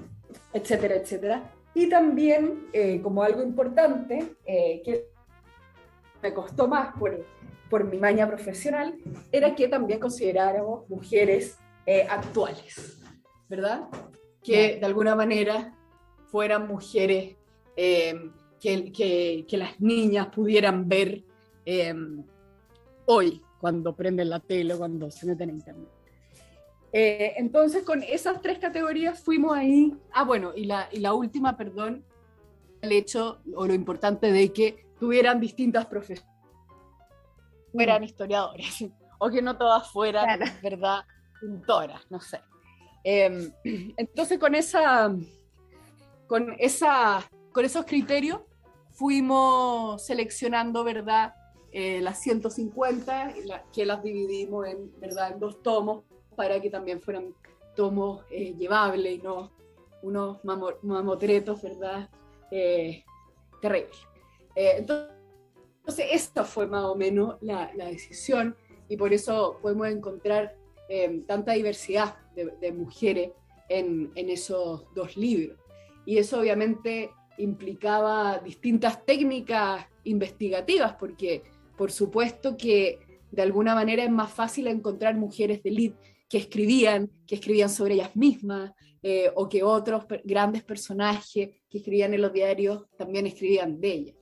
etcétera, 0.54 0.96
etcétera. 0.96 1.52
Y 1.74 1.88
también, 1.90 2.68
eh, 2.74 3.02
como 3.02 3.24
algo 3.24 3.42
importante, 3.42 4.36
eh, 4.46 4.82
que 4.84 5.06
me 6.22 6.34
costó 6.34 6.68
más 6.68 6.96
por, 6.98 7.26
por 7.70 7.86
mi 7.86 7.98
maña 7.98 8.28
profesional, 8.28 8.98
era 9.32 9.56
que 9.56 9.68
también 9.68 10.00
consideráramos 10.00 10.90
mujeres 10.90 11.58
eh, 11.86 12.08
actuales, 12.10 13.00
¿verdad? 13.50 13.88
Que 14.44 14.78
de 14.80 14.86
alguna 14.86 15.16
manera 15.16 15.76
fueran 16.28 16.68
mujeres 16.68 17.36
eh, 17.76 18.32
que, 18.60 18.92
que, 18.92 19.46
que, 19.48 19.58
las 19.58 19.80
niñas 19.80 20.28
pudieran 20.28 20.88
ver 20.88 21.24
eh, 21.66 21.94
hoy, 23.06 23.42
cuando 23.60 23.96
prenden 23.96 24.30
la 24.30 24.40
tele, 24.40 24.76
cuando 24.76 25.12
se 25.12 25.26
meten 25.26 25.50
en 25.50 25.56
internet. 25.56 25.90
Eh, 26.94 27.34
entonces, 27.38 27.84
con 27.84 28.04
esas 28.04 28.42
tres 28.42 28.60
categorías 28.60 29.24
fuimos 29.24 29.56
ahí. 29.56 29.96
Ah, 30.12 30.24
bueno, 30.24 30.52
y 30.56 30.66
la, 30.66 30.90
y 30.92 31.00
la 31.00 31.14
última, 31.14 31.56
perdón, 31.56 32.04
el 32.82 32.92
hecho 32.92 33.42
o 33.56 33.66
lo 33.66 33.74
importante 33.74 34.32
de 34.32 34.52
que 34.52 34.86
tuvieran 35.00 35.40
distintas 35.40 35.86
profesiones, 35.86 36.30
fueran 37.72 38.04
historiadores, 38.04 38.86
o 39.20 39.30
que 39.30 39.42
no 39.42 39.58
todas 39.58 39.90
fueran, 39.92 40.38
claro. 40.38 40.52
¿verdad? 40.62 41.00
Pintoras, 41.42 42.02
no 42.10 42.22
sé. 42.22 42.40
Eh, 43.04 43.52
entonces 43.98 44.40
con 44.40 44.56
esa, 44.56 45.14
con 46.28 46.56
esa, 46.60 47.28
con 47.52 47.66
esos 47.66 47.86
criterios 47.86 48.42
fuimos 48.92 50.06
seleccionando, 50.06 50.84
¿verdad? 50.84 51.34
Eh, 51.72 52.02
las 52.02 52.22
150, 52.22 53.34
la, 53.46 53.64
que 53.72 53.86
las 53.86 54.04
dividimos 54.04 54.68
en, 54.68 54.92
¿verdad? 55.00 55.32
en 55.32 55.40
dos 55.40 55.64
tomos 55.64 56.04
para 56.36 56.60
que 56.62 56.70
también 56.70 57.02
fueran 57.02 57.34
tomos 57.76 58.26
eh, 58.30 58.54
llevables 58.58 59.16
y 59.16 59.18
no 59.20 59.52
unos 60.04 60.40
mamotretos, 60.44 61.62
¿verdad? 61.62 62.10
Eh, 62.50 63.04
terribles. 63.62 63.98
entonces, 64.56 65.16
entonces, 65.80 66.06
esta 66.12 66.44
fue 66.44 66.68
más 66.68 66.84
o 66.84 66.96
menos 66.96 67.38
la, 67.42 67.72
la 67.76 67.86
decisión 67.86 68.56
y 68.88 68.98
por 68.98 69.14
eso 69.14 69.58
podemos 69.62 69.88
encontrar 69.88 70.56
eh, 70.94 71.24
tanta 71.26 71.54
diversidad 71.54 72.18
de, 72.36 72.72
mujeres 72.74 73.32
en, 73.70 74.12
esos 74.14 74.94
dos 74.94 75.16
libros. 75.16 75.58
Y 76.06 76.18
eso 76.18 76.42
obviamente 76.42 77.12
implicaba 77.38 78.40
distintas 78.40 79.06
técnicas 79.06 79.86
investigativas, 80.04 80.96
porque 81.00 81.44
por 81.78 81.94
supuesto 81.94 82.58
que 82.58 83.00
de 83.32 83.42
alguna 83.42 83.74
manera 83.74 84.04
es 84.04 84.12
más 84.12 84.34
fácil 84.34 84.68
encontrar 84.68 85.16
mujeres 85.16 85.64
de 85.64 85.70
elite 85.70 85.98
que 86.28 86.40
escribían, 86.40 87.10
que 87.26 87.36
escribían 87.36 87.70
sobre 87.70 87.94
ellas 87.94 88.14
mismas, 88.18 88.74
eh, 89.02 89.32
o 89.34 89.48
que 89.48 89.64
otros 89.64 90.04
grandes 90.26 90.62
personajes 90.62 91.52
que 91.70 91.78
escribían 91.78 92.14
en 92.14 92.22
los 92.22 92.34
diarios 92.34 92.84
también 92.98 93.28
escribían 93.28 93.80
de 93.80 93.94
ellas. 93.94 94.16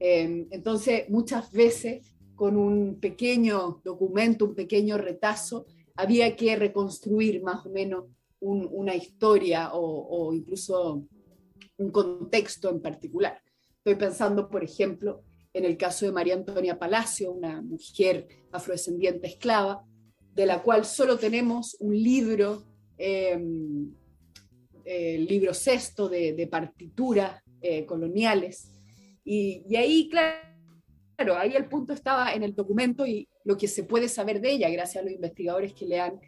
Eh, 0.00 0.46
entonces, 0.50 1.06
muchas 1.10 1.52
veces 1.52 2.14
con 2.34 2.56
un 2.56 2.98
pequeño 2.98 3.82
documento, 3.84 4.46
un 4.46 4.54
pequeño 4.54 4.96
retazo, 4.96 5.66
había 5.96 6.34
que 6.36 6.56
reconstruir 6.56 7.42
más 7.42 7.64
o 7.66 7.70
menos 7.70 8.06
un, 8.40 8.68
una 8.70 8.94
historia 8.94 9.72
o, 9.72 9.80
o, 9.80 10.34
incluso 10.34 11.06
un 11.76 11.90
contexto 11.90 12.70
en 12.70 12.80
particular. 12.80 13.40
Estoy 13.76 13.94
pensando, 13.94 14.48
por 14.48 14.62
ejemplo, 14.64 15.22
en 15.52 15.64
el 15.64 15.76
caso 15.76 16.04
de 16.04 16.12
María 16.12 16.34
Antonia 16.34 16.78
Palacio, 16.78 17.32
una 17.32 17.62
mujer 17.62 18.26
afrodescendiente 18.50 19.28
esclava, 19.28 19.84
de 20.34 20.46
la 20.46 20.62
cual 20.62 20.84
solo 20.84 21.16
tenemos 21.16 21.76
un 21.78 21.94
libro, 21.94 22.64
eh, 22.98 23.38
el 24.84 25.26
libro 25.26 25.54
sexto 25.54 26.08
de, 26.08 26.32
de 26.32 26.46
partituras 26.48 27.40
eh, 27.62 27.86
coloniales. 27.86 28.72
Y, 29.24 29.64
y 29.68 29.76
ahí, 29.76 30.08
claro, 30.08 30.53
claro, 31.16 31.36
ahí 31.36 31.54
el 31.54 31.66
punto 31.66 31.92
estaba 31.92 32.32
en 32.32 32.42
el 32.42 32.54
documento 32.54 33.06
y 33.06 33.28
lo 33.44 33.56
que 33.56 33.68
se 33.68 33.84
puede 33.84 34.08
saber 34.08 34.40
de 34.40 34.52
ella 34.52 34.70
gracias 34.70 35.02
a 35.02 35.04
los 35.04 35.14
investigadores 35.14 35.72
que 35.72 35.86
le 35.86 36.00
han, 36.00 36.20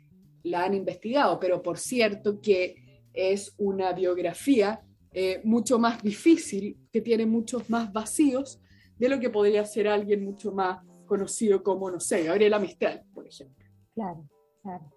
la 0.42 0.64
han 0.64 0.74
investigado, 0.74 1.38
pero 1.40 1.62
por 1.62 1.78
cierto 1.78 2.40
que 2.40 3.02
es 3.12 3.54
una 3.58 3.92
biografía 3.92 4.82
eh, 5.12 5.40
mucho 5.44 5.78
más 5.78 6.02
difícil, 6.02 6.76
que 6.92 7.00
tiene 7.00 7.24
muchos 7.24 7.70
más 7.70 7.92
vacíos 7.92 8.60
de 8.98 9.08
lo 9.08 9.18
que 9.18 9.30
podría 9.30 9.64
ser 9.64 9.88
alguien 9.88 10.24
mucho 10.24 10.52
más 10.52 10.84
conocido 11.06 11.62
como, 11.62 11.90
no 11.90 12.00
sé, 12.00 12.24
Gabriela 12.24 12.58
Mistral, 12.58 13.02
por 13.14 13.26
ejemplo. 13.26 13.64
Claro, 13.94 14.28
claro. 14.62 14.92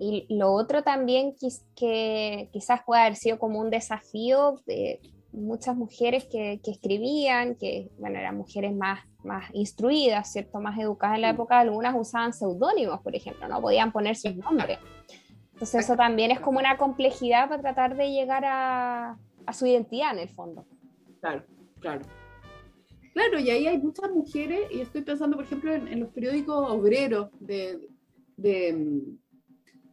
Y 0.00 0.26
lo 0.28 0.52
otro 0.52 0.82
también 0.82 1.34
que 1.74 2.48
quizás 2.52 2.80
puede 2.84 3.02
haber 3.02 3.16
sido 3.16 3.38
como 3.38 3.60
un 3.60 3.70
desafío 3.70 4.60
de 4.66 5.00
muchas 5.32 5.76
mujeres 5.76 6.24
que, 6.24 6.60
que 6.62 6.70
escribían, 6.70 7.54
que 7.54 7.90
bueno, 7.98 8.18
eran 8.18 8.36
mujeres 8.36 8.74
más, 8.74 9.00
más 9.24 9.50
instruidas, 9.54 10.32
¿cierto? 10.32 10.60
Más 10.60 10.78
educadas 10.78 11.16
en 11.16 11.22
la 11.22 11.30
época, 11.30 11.60
algunas 11.60 11.94
usaban 11.96 12.32
seudónimos, 12.32 13.00
por 13.00 13.14
ejemplo, 13.14 13.48
no 13.48 13.60
podían 13.60 13.92
poner 13.92 14.16
sus 14.16 14.34
nombres. 14.36 14.78
Entonces 15.52 15.84
eso 15.84 15.96
también 15.96 16.30
es 16.30 16.40
como 16.40 16.58
una 16.58 16.76
complejidad 16.76 17.48
para 17.48 17.60
tratar 17.60 17.96
de 17.96 18.10
llegar 18.10 18.44
a, 18.44 19.18
a 19.44 19.52
su 19.52 19.66
identidad 19.66 20.12
en 20.12 20.20
el 20.20 20.28
fondo. 20.28 20.64
Claro, 21.20 21.44
claro. 21.80 22.02
Claro, 23.12 23.40
y 23.40 23.50
ahí 23.50 23.66
hay 23.66 23.78
muchas 23.78 24.10
mujeres, 24.12 24.60
y 24.70 24.80
estoy 24.80 25.02
pensando, 25.02 25.36
por 25.36 25.44
ejemplo, 25.44 25.74
en, 25.74 25.88
en 25.88 26.00
los 26.00 26.10
periódicos 26.10 26.70
obreros 26.70 27.30
de, 27.40 27.80
de, 28.36 29.02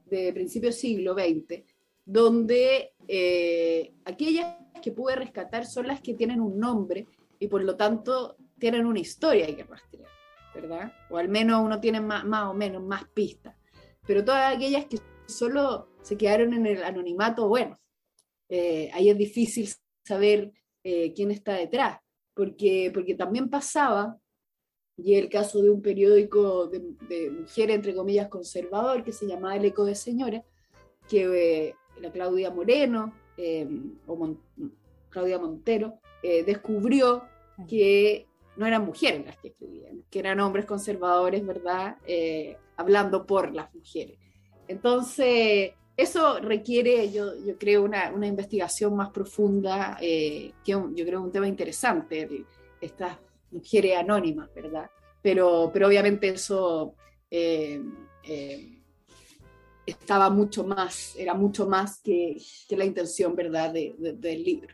de 0.06 0.34
principios 0.34 0.76
siglo 0.76 1.16
XX, 1.16 1.64
donde 2.06 2.94
eh, 3.08 3.94
aquellas 4.06 4.56
que 4.82 4.92
pude 4.92 5.16
rescatar 5.16 5.66
son 5.66 5.88
las 5.88 6.02
que 6.02 6.14
tienen 6.14 6.42
un 6.42 6.60
nombre 6.60 7.08
y 7.40 7.48
por 7.48 7.64
lo 7.64 7.76
tanto 7.76 8.38
tienen 8.58 8.86
una 8.86 9.00
historia 9.00 9.54
que 9.56 9.64
rastrear, 9.64 10.10
¿verdad? 10.54 10.94
O 11.10 11.18
al 11.18 11.30
menos 11.30 11.62
uno 11.62 11.80
tiene 11.80 12.02
más, 12.02 12.26
más 12.26 12.50
o 12.50 12.54
menos 12.54 12.84
más 12.84 13.08
pistas. 13.10 13.56
Pero 14.06 14.24
todas 14.24 14.56
aquellas 14.56 14.86
que 14.86 15.00
solo 15.28 15.90
se 16.02 16.18
quedaron 16.18 16.54
en 16.54 16.66
el 16.66 16.84
anonimato, 16.84 17.48
bueno, 17.48 17.78
eh, 18.50 18.92
ahí 18.94 19.10
es 19.10 19.18
difícil 19.18 19.70
saber 20.04 20.52
eh, 20.84 21.14
quién 21.14 21.32
está 21.32 21.54
detrás, 21.54 22.00
porque, 22.34 22.92
porque 22.94 23.16
también 23.16 23.50
pasaba, 23.50 24.20
y 24.98 25.16
el 25.16 25.30
caso 25.30 25.62
de 25.62 25.70
un 25.70 25.82
periódico 25.82 26.68
de, 26.68 26.82
de 27.10 27.30
mujer, 27.32 27.72
entre 27.72 27.96
comillas, 27.96 28.30
conservador, 28.30 29.04
que 29.04 29.12
se 29.12 29.28
llamaba 29.28 29.56
El 29.56 29.66
Eco 29.66 29.84
de 29.84 29.96
Señora, 29.96 30.44
que 31.10 31.68
eh, 31.68 31.76
la 32.02 32.12
Claudia 32.12 32.52
Moreno, 32.52 33.14
eh, 33.38 33.68
o 34.08 34.16
Mon- 34.16 34.40
Claudia 35.10 35.38
Montero, 35.40 36.00
eh, 36.24 36.44
descubrió 36.44 37.24
que 37.70 38.26
no 38.58 38.66
eran 38.66 38.86
mujeres 38.86 39.26
las 39.26 39.38
que 39.38 39.50
escribían, 39.50 40.04
que 40.10 40.20
eran 40.20 40.40
hombres 40.40 40.66
conservadores, 40.66 41.46
¿verdad? 41.46 41.98
Eh, 42.08 42.58
hablando 42.78 43.26
por 43.26 43.54
las 43.54 43.74
mujeres. 43.74 44.18
Entonces, 44.68 45.72
eso 45.96 46.40
requiere, 46.40 47.12
yo, 47.12 47.32
yo 47.46 47.58
creo, 47.58 47.84
una, 47.84 48.12
una 48.12 48.28
investigación 48.28 48.96
más 48.96 49.10
profunda, 49.12 49.98
que 50.00 50.76
un- 50.76 50.96
yo 50.96 51.06
creo 51.06 51.22
un 51.22 51.32
tema 51.32 51.48
interesante, 51.48 52.24
el- 52.24 52.46
estas 52.82 53.18
mujeres 53.52 53.98
anónimas, 53.98 54.54
¿verdad? 54.54 54.90
Pero, 55.22 55.70
pero 55.74 55.88
obviamente 55.88 56.28
eso 56.30 56.94
eh, 57.32 57.82
estaba 59.86 60.30
mucho 60.30 60.64
más, 60.64 61.16
era 61.16 61.34
mucho 61.34 61.68
más 61.68 62.00
que, 62.02 62.38
que 62.68 62.76
la 62.78 62.86
intención, 62.86 63.36
¿verdad?, 63.36 63.72
de- 63.72 63.96
de- 63.98 64.14
del 64.14 64.44
libro. 64.44 64.74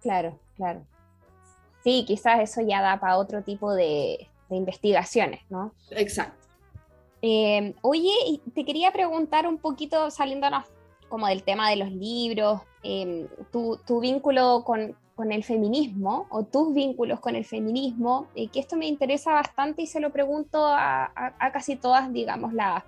Claro, 0.00 0.38
claro. 0.56 0.84
Sí, 1.82 2.04
quizás 2.06 2.40
eso 2.40 2.60
ya 2.62 2.80
da 2.82 2.98
para 3.00 3.18
otro 3.18 3.42
tipo 3.42 3.72
de, 3.72 4.28
de 4.48 4.56
investigaciones, 4.56 5.40
¿no? 5.50 5.74
Exacto. 5.90 6.46
Eh, 7.22 7.74
oye, 7.82 8.12
te 8.54 8.64
quería 8.64 8.90
preguntar 8.92 9.46
un 9.46 9.58
poquito, 9.58 10.10
saliéndonos 10.10 10.64
como 11.08 11.26
del 11.26 11.42
tema 11.42 11.70
de 11.70 11.76
los 11.76 11.90
libros, 11.90 12.60
eh, 12.82 13.26
tu, 13.52 13.78
tu 13.86 14.00
vínculo 14.00 14.62
con, 14.64 14.96
con 15.14 15.30
el 15.32 15.44
feminismo 15.44 16.26
o 16.30 16.42
tus 16.44 16.74
vínculos 16.74 17.20
con 17.20 17.36
el 17.36 17.44
feminismo, 17.44 18.26
eh, 18.34 18.48
que 18.48 18.60
esto 18.60 18.76
me 18.76 18.86
interesa 18.86 19.32
bastante 19.32 19.82
y 19.82 19.86
se 19.86 20.00
lo 20.00 20.10
pregunto 20.10 20.66
a, 20.66 21.04
a- 21.04 21.34
a 21.38 21.52
casi 21.52 21.76
todas, 21.76 22.12
digamos, 22.12 22.52
la- 22.52 22.84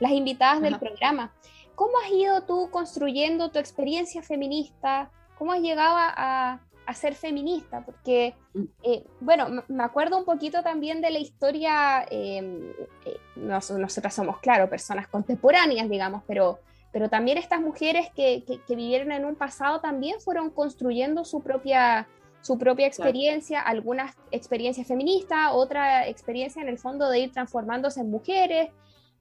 las 0.00 0.12
invitadas 0.12 0.60
del 0.60 0.74
Ajá. 0.74 0.80
programa. 0.80 1.32
¿Cómo 1.76 1.92
has 2.04 2.10
ido 2.10 2.42
tú 2.42 2.68
construyendo 2.70 3.50
tu 3.50 3.58
experiencia 3.58 4.22
feminista? 4.22 5.10
¿Cómo 5.38 5.52
has 5.52 5.60
llegado 5.60 5.94
a, 5.96 6.60
a 6.86 6.94
ser 6.94 7.14
feminista? 7.14 7.84
Porque 7.84 8.34
Mm. 8.52 8.64
eh, 8.82 9.04
bueno, 9.20 9.62
me 9.68 9.84
acuerdo 9.84 10.18
un 10.18 10.24
poquito 10.24 10.62
también 10.62 11.00
de 11.00 11.10
la 11.10 11.18
historia, 11.20 12.04
eh, 12.10 12.74
eh, 13.06 13.16
nos- 13.36 13.70
nosotras 13.70 14.12
somos, 14.12 14.38
claro, 14.40 14.68
personas 14.68 15.06
contemporáneas, 15.06 15.88
digamos, 15.88 16.22
pero, 16.26 16.58
pero 16.92 17.08
también 17.08 17.38
estas 17.38 17.60
mujeres 17.60 18.08
que, 18.16 18.42
que- 18.44 18.60
que 18.60 18.74
vivieron 18.74 19.12
en 19.12 19.24
un 19.24 19.36
pasado 19.36 19.80
también 19.80 20.20
fueron 20.20 20.50
construyendo 20.50 21.24
su 21.24 21.40
propia, 21.42 22.08
su 22.42 22.58
propia 22.58 22.86
experiencia, 22.88 23.60
algunas 23.60 24.16
experiencias 24.32 24.86
feministas, 24.88 25.50
otra 25.52 26.08
experiencia 26.08 26.60
en 26.60 26.68
el 26.68 26.78
fondo 26.78 27.08
de 27.08 27.20
ir 27.20 27.32
transformándose 27.32 28.00
en 28.00 28.10
mujeres. 28.10 28.70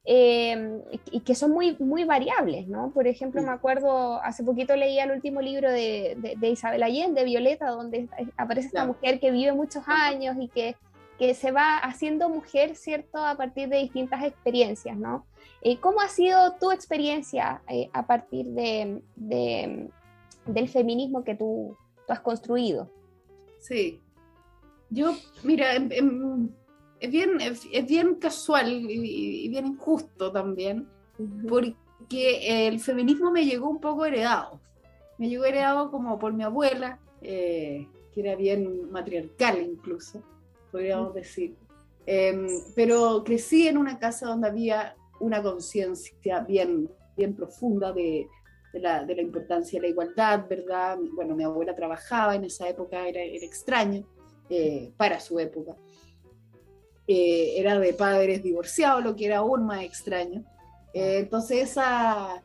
Eh, 0.06 0.82
y 1.12 1.20
que 1.22 1.36
son 1.36 1.52
muy, 1.52 1.76
muy 1.80 2.04
variables, 2.04 2.68
¿no? 2.68 2.92
Por 2.92 3.08
ejemplo, 3.08 3.42
me 3.42 3.52
acuerdo, 3.52 4.22
hace 4.24 4.44
poquito 4.44 4.76
leía 4.76 5.04
el 5.04 5.12
último 5.12 5.42
libro 5.42 5.70
de, 5.72 6.16
de, 6.18 6.36
de 6.38 6.50
Isabel 6.50 6.84
Allende, 6.84 7.24
Violeta, 7.26 7.70
donde 7.70 8.08
aparece 8.38 8.68
esta 8.68 8.80
Claro. 8.86 8.94
mujer 8.94 9.20
que 9.20 9.32
vive 9.32 9.54
muchos 9.54 9.84
años 9.88 10.36
y 10.40 10.48
que, 10.48 10.76
que 11.18 11.34
se 11.34 11.52
va 11.52 11.78
haciendo 11.78 12.30
mujer, 12.30 12.76
¿cierto? 12.76 13.18
A 13.24 13.36
partir 13.36 13.68
de 13.70 13.78
distintas 13.78 14.24
experiencias, 14.24 14.98
¿no? 14.98 15.26
Eh, 15.62 15.78
¿Cómo 15.80 16.00
ha 16.00 16.08
sido 16.08 16.54
tu 16.60 16.72
experiencia 16.72 17.62
eh, 17.68 17.90
a 17.94 18.08
partir 18.08 18.46
de, 18.48 19.02
de- 19.16 19.90
del 20.46 20.70
feminismo 20.70 21.24
que 21.26 21.36
tú, 21.36 21.76
tú 22.08 22.14
has 22.14 22.22
construido? 22.22 22.90
Sí. 23.60 24.00
Yo, 24.90 25.14
mira, 25.44 25.76
em- 25.76 25.92
em, 25.92 26.50
es, 27.00 27.12
bien, 27.12 27.42
es, 27.42 27.68
es 27.72 27.86
bien 27.86 28.16
casual 28.16 28.72
y, 28.72 29.46
y 29.46 29.50
bien 29.50 29.66
injusto 29.68 30.32
también, 30.32 30.88
porque 31.48 32.68
el 32.68 32.80
feminismo 32.80 33.32
me 33.32 33.46
llegó 33.46 33.70
un 33.70 33.80
poco 33.80 34.06
heredado. 34.06 34.60
Me 35.18 35.28
llegó 35.28 35.46
heredado 35.46 35.92
como 35.92 36.18
por 36.18 36.34
mi 36.34 36.44
abuela, 36.44 37.00
eh, 37.22 37.88
que 38.14 38.22
era 38.22 38.36
bien 38.36 38.90
matriarcal 38.90 39.62
incluso, 39.62 40.22
podríamos 40.72 41.14
decir. 41.14 41.56
Em, 42.06 42.48
pero 42.76 43.24
crecí 43.24 43.68
en 43.68 43.78
una 43.78 44.00
casa 44.00 44.28
donde 44.28 44.48
había 44.48 44.96
una 45.20 45.44
conciencia 45.44 46.40
bien, 46.40 46.90
bien 47.18 47.36
profunda 47.36 47.92
de, 47.92 48.28
de 48.74 48.80
la, 48.80 49.04
de 49.04 49.16
la 49.16 49.22
importancia 49.22 49.80
de 49.80 49.88
la 49.88 49.92
igualdad, 49.92 50.46
¿verdad? 50.50 50.98
Bueno, 51.14 51.36
mi 51.36 51.44
abuela 51.44 51.76
trabajaba 51.76 52.36
en 52.36 52.46
esa 52.46 52.68
época, 52.70 53.08
era, 53.08 53.22
era 53.22 53.46
extraño 53.46 54.08
eh, 54.50 54.92
para 54.98 55.20
su 55.20 55.38
época. 55.40 55.76
Eh, 57.12 57.60
era 57.60 57.80
de 57.80 57.91
padres 57.95 58.43
divorciados, 58.43 59.04
lo 59.04 59.15
que 59.15 59.26
era 59.26 59.39
aún 59.39 59.65
más 59.65 59.82
extraño. 59.84 60.43
Eh, 60.93 61.17
entonces 61.17 61.72
esa, 61.72 62.43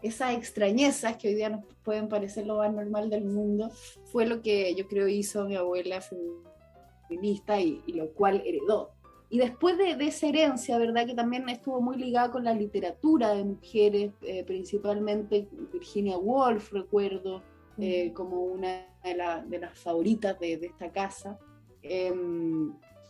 esa 0.00 0.32
extrañeza 0.32 1.18
que 1.18 1.28
hoy 1.28 1.34
día 1.34 1.50
nos 1.50 1.64
pueden 1.84 2.08
parecer 2.08 2.46
lo 2.46 2.56
más 2.56 2.72
normal 2.72 3.10
del 3.10 3.26
mundo, 3.26 3.70
fue 4.06 4.24
lo 4.24 4.40
que 4.40 4.74
yo 4.74 4.88
creo 4.88 5.06
hizo 5.06 5.44
mi 5.44 5.54
abuela 5.54 6.00
feminista 7.06 7.60
y, 7.60 7.82
y 7.84 7.92
lo 7.92 8.10
cual 8.14 8.42
heredó. 8.46 8.90
Y 9.28 9.36
después 9.36 9.76
de, 9.76 9.96
de, 9.96 10.06
esa 10.06 10.28
herencia, 10.28 10.78
¿verdad? 10.78 11.04
Que 11.04 11.14
también 11.14 11.46
estuvo 11.50 11.82
muy 11.82 11.98
ligada 11.98 12.30
con 12.30 12.42
la 12.42 12.54
literatura 12.54 13.34
de 13.34 13.44
mujeres, 13.44 14.12
eh, 14.22 14.44
principalmente 14.44 15.46
Virginia 15.70 16.16
Woolf, 16.16 16.72
recuerdo, 16.72 17.42
eh, 17.76 18.14
como 18.14 18.44
una 18.44 18.86
de, 19.04 19.14
la, 19.14 19.44
de, 19.44 19.58
las 19.58 19.78
favoritas 19.78 20.40
de, 20.40 20.56
de 20.56 20.68
esta 20.68 20.90
casa. 20.90 21.38
Eh, 21.82 22.14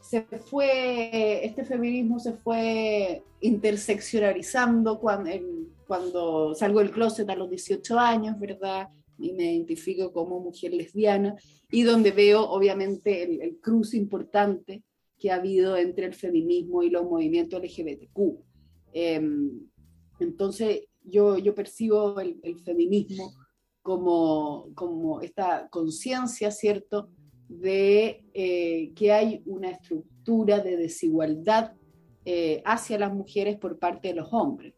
se 0.09 0.23
fue, 0.23 1.45
este 1.45 1.65
feminismo 1.65 2.19
se 2.19 2.35
fue 2.35 3.23
interseccionalizando 3.41 5.01
cuando, 5.01 5.31
cuando 5.87 6.55
salgo 6.55 6.81
del 6.81 6.93
closet 6.93 7.29
a 7.29 7.35
los 7.35 7.51
18 7.51 7.99
años, 7.99 8.39
¿verdad? 8.39 8.89
Y 9.19 9.33
me 9.33 9.53
identifico 9.53 10.13
como 10.13 10.39
mujer 10.41 10.75
lesbiana, 10.75 11.35
y 11.71 11.83
donde 11.83 12.13
veo 12.13 12.43
obviamente 12.43 13.25
el, 13.25 13.41
el 13.43 13.59
cruce 13.59 13.97
importante 13.97 14.85
que 15.19 15.31
ha 15.31 15.37
habido 15.37 15.77
entre 15.77 16.07
el 16.07 16.15
feminismo 16.15 16.83
y 16.83 16.91
los 16.91 17.05
movimientos 17.05 17.61
LGBTQ. 17.61 18.19
Eh, 18.93 19.21
entonces, 20.21 20.83
yo, 21.03 21.39
yo 21.39 21.55
percibo 21.55 22.21
el, 22.21 22.39
el 22.43 22.61
feminismo 22.61 23.33
como, 23.83 24.69
como 24.75 25.21
esta 25.21 25.69
conciencia, 25.69 26.51
¿cierto?, 26.51 27.09
de 27.49 28.25
eh, 28.35 28.93
que 28.95 29.13
hay 29.13 29.43
una 29.47 29.71
estructura 29.71 30.61
de 30.61 30.77
desigualdad 30.77 31.73
eh, 32.25 32.63
hacia 32.65 32.99
las 32.99 33.15
mujeres 33.15 33.57
por 33.57 33.79
parte 33.79 34.09
de 34.09 34.15
los 34.15 34.33
hombres. 34.33 34.75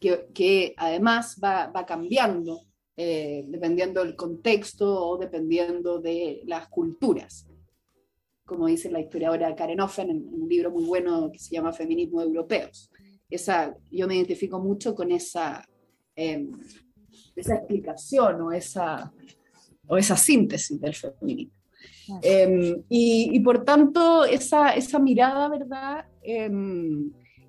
Que, 0.00 0.28
que 0.32 0.74
además 0.76 1.38
va, 1.42 1.66
va 1.66 1.84
cambiando 1.84 2.62
eh, 2.96 3.44
dependiendo 3.48 4.04
del 4.04 4.14
contexto 4.14 5.08
o 5.08 5.18
dependiendo 5.18 5.98
de 5.98 6.42
las 6.46 6.68
culturas 6.68 7.48
como 8.48 8.66
dice 8.66 8.90
la 8.90 9.00
historiadora 9.00 9.54
Karen 9.54 9.80
Offen 9.80 10.08
en, 10.08 10.26
un 10.32 10.48
libro 10.48 10.70
muy 10.70 10.84
bueno 10.84 11.30
que 11.30 11.38
se 11.38 11.54
llama 11.54 11.72
Feminismo 11.72 12.22
Europeos. 12.22 12.90
Esa, 13.28 13.76
yo 13.90 14.08
me 14.08 14.16
identifico 14.16 14.58
mucho 14.58 14.94
con 14.94 15.12
esa, 15.12 15.62
eh, 16.16 16.48
esa 17.36 17.56
explicación 17.56 18.40
o 18.40 18.50
esa, 18.50 19.12
o 19.86 19.98
esa 19.98 20.16
síntesis 20.16 20.80
del 20.80 20.94
feminismo. 20.94 21.57
Eh, 22.22 22.82
y, 22.88 23.40
por 23.40 23.64
tanto, 23.64 24.24
esa, 24.24 24.70
esa 24.70 24.98
mirada, 24.98 25.48
¿verdad? 25.48 26.06
Eh, 26.22 26.50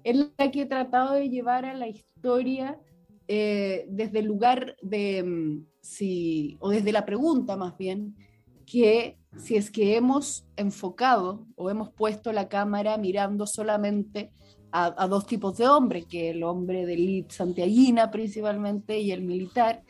es 0.04 0.17
la 0.38 0.52
que 0.52 0.62
he 0.62 0.65
tratado 0.65 1.13
de 1.13 1.30
llevar 1.30 1.65
a 1.65 1.73
la 1.73 1.88
historia 1.88 2.80
eh, 3.28 3.86
desde 3.89 4.19
el 4.19 4.25
lugar 4.25 4.75
de, 4.82 5.23
mm, 5.23 5.65
si, 5.82 6.58
o 6.60 6.69
desde 6.69 6.91
la 6.91 7.06
pregunta 7.06 7.56
más 7.58 7.78
bien, 7.78 8.15
que 8.65 9.17
si 9.38 9.56
es 9.56 9.69
que 9.69 9.95
hemos 9.95 10.47
enfocado 10.56 11.45
o 11.56 11.69
hemos 11.69 11.91
puesto 11.91 12.32
la 12.32 12.49
cámara 12.49 12.97
mirando 12.97 13.45
solamente 13.45 14.32
a, 14.71 15.08
dos 15.08 15.25
tipos 15.25 15.58
de 15.58 15.67
hombres, 15.67 16.06
que 16.06 16.30
el 16.30 16.43
hombre 16.43 16.86
de 16.86 16.93
élite 16.93 17.34
santiaguina 17.34 18.12
principalmente 18.12 18.99
y 18.99 19.12
el 19.12 19.23
militar, 19.23 19.82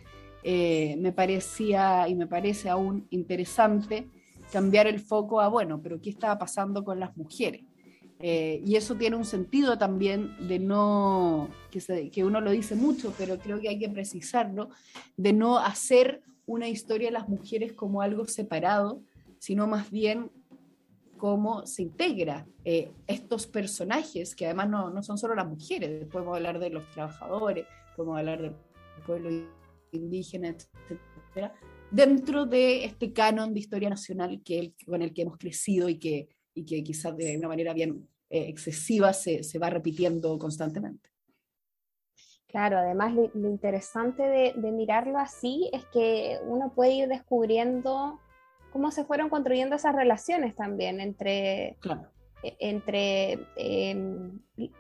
eh, 0.44 0.96
me 1.00 1.12
parecía 1.12 2.08
y 2.08 2.16
me 2.16 2.28
parece 2.28 2.70
aún 2.70 3.06
interesante 3.10 4.10
cambiar 4.52 4.88
el 4.88 5.00
foco 5.00 5.42
a, 5.42 5.48
bueno, 5.48 5.82
pero 5.82 6.02
¿qué 6.02 6.10
estaba 6.10 6.38
pasando 6.38 6.84
con 6.84 7.00
las 7.00 7.16
mujeres? 7.18 7.64
Eh, 8.22 8.62
y 8.66 8.76
eso 8.76 8.96
tiene 8.96 9.16
un 9.16 9.24
sentido 9.26 9.78
también 9.78 10.36
de 10.48 10.60
no, 10.60 11.48
que, 11.72 11.80
se- 11.80 12.10
que 12.12 12.26
uno 12.26 12.42
lo 12.42 12.52
dice 12.52 12.76
mucho, 12.76 13.14
pero 13.18 13.38
creo 13.40 13.62
que 13.62 13.70
hay 13.70 13.80
que 13.80 13.88
precisarlo, 13.90 14.70
de 15.16 15.32
no 15.32 15.58
hacer 15.58 16.22
una 16.46 16.68
historia 16.68 17.08
de 17.08 17.14
las 17.14 17.30
mujeres 17.30 17.74
como 17.74 18.02
algo 18.02 18.26
separado, 18.26 19.02
sino 19.38 19.68
más 19.68 19.90
bien 19.90 20.32
cómo 21.18 21.66
se 21.66 21.84
integra 21.84 22.46
eh, 22.66 22.92
estos 23.08 23.46
personajes, 23.48 24.36
que 24.36 24.46
además 24.46 24.70
no, 24.70 24.90
no 24.90 25.02
son 25.04 25.18
solo 25.18 25.36
las 25.36 25.48
mujeres, 25.48 26.06
podemos 26.08 26.36
hablar 26.36 26.60
de 26.60 26.72
los 26.72 26.90
trabajadores, 26.92 27.66
podemos 27.96 28.18
hablar 28.18 28.42
del 28.42 28.54
pueblo 29.06 29.30
indígena, 29.92 30.50
etcétera, 30.50 31.54
dentro 31.92 32.46
de 32.46 32.86
este 32.86 33.14
canon 33.14 33.54
de 33.54 33.60
historia 33.60 33.90
nacional 33.90 34.42
que 34.44 34.74
con 34.86 35.02
el 35.02 35.14
que 35.14 35.24
hemos 35.24 35.38
crecido 35.38 35.90
y 35.90 35.98
que, 36.00 36.30
y 36.54 36.66
que 36.66 36.84
quizás 36.84 37.16
de 37.18 37.38
una 37.38 37.48
manera 37.48 37.74
bien 37.74 38.08
eh, 38.30 38.46
excesiva 38.48 39.14
se, 39.14 39.44
se 39.44 39.60
va 39.60 39.70
repitiendo 39.70 40.38
constantemente. 40.38 41.10
Claro, 42.48 42.80
además 42.80 43.14
lo, 43.14 43.30
lo 43.34 43.48
interesante 43.50 44.24
de, 44.24 44.54
de 44.56 44.72
mirarlo 44.72 45.20
así 45.20 45.70
es 45.72 45.86
que 45.94 46.40
uno 46.48 46.74
puede 46.74 46.94
ir 46.94 47.08
descubriendo 47.08 48.20
cómo 48.72 48.92
se 48.92 49.04
fueron 49.06 49.30
construyendo 49.30 49.76
esas 49.76 49.96
relaciones 49.96 50.56
también 50.56 51.00
entre, 51.00 51.78
Claro. 51.80 52.08
e- 52.44 52.56
entre 52.60 53.34
eh, 53.56 53.96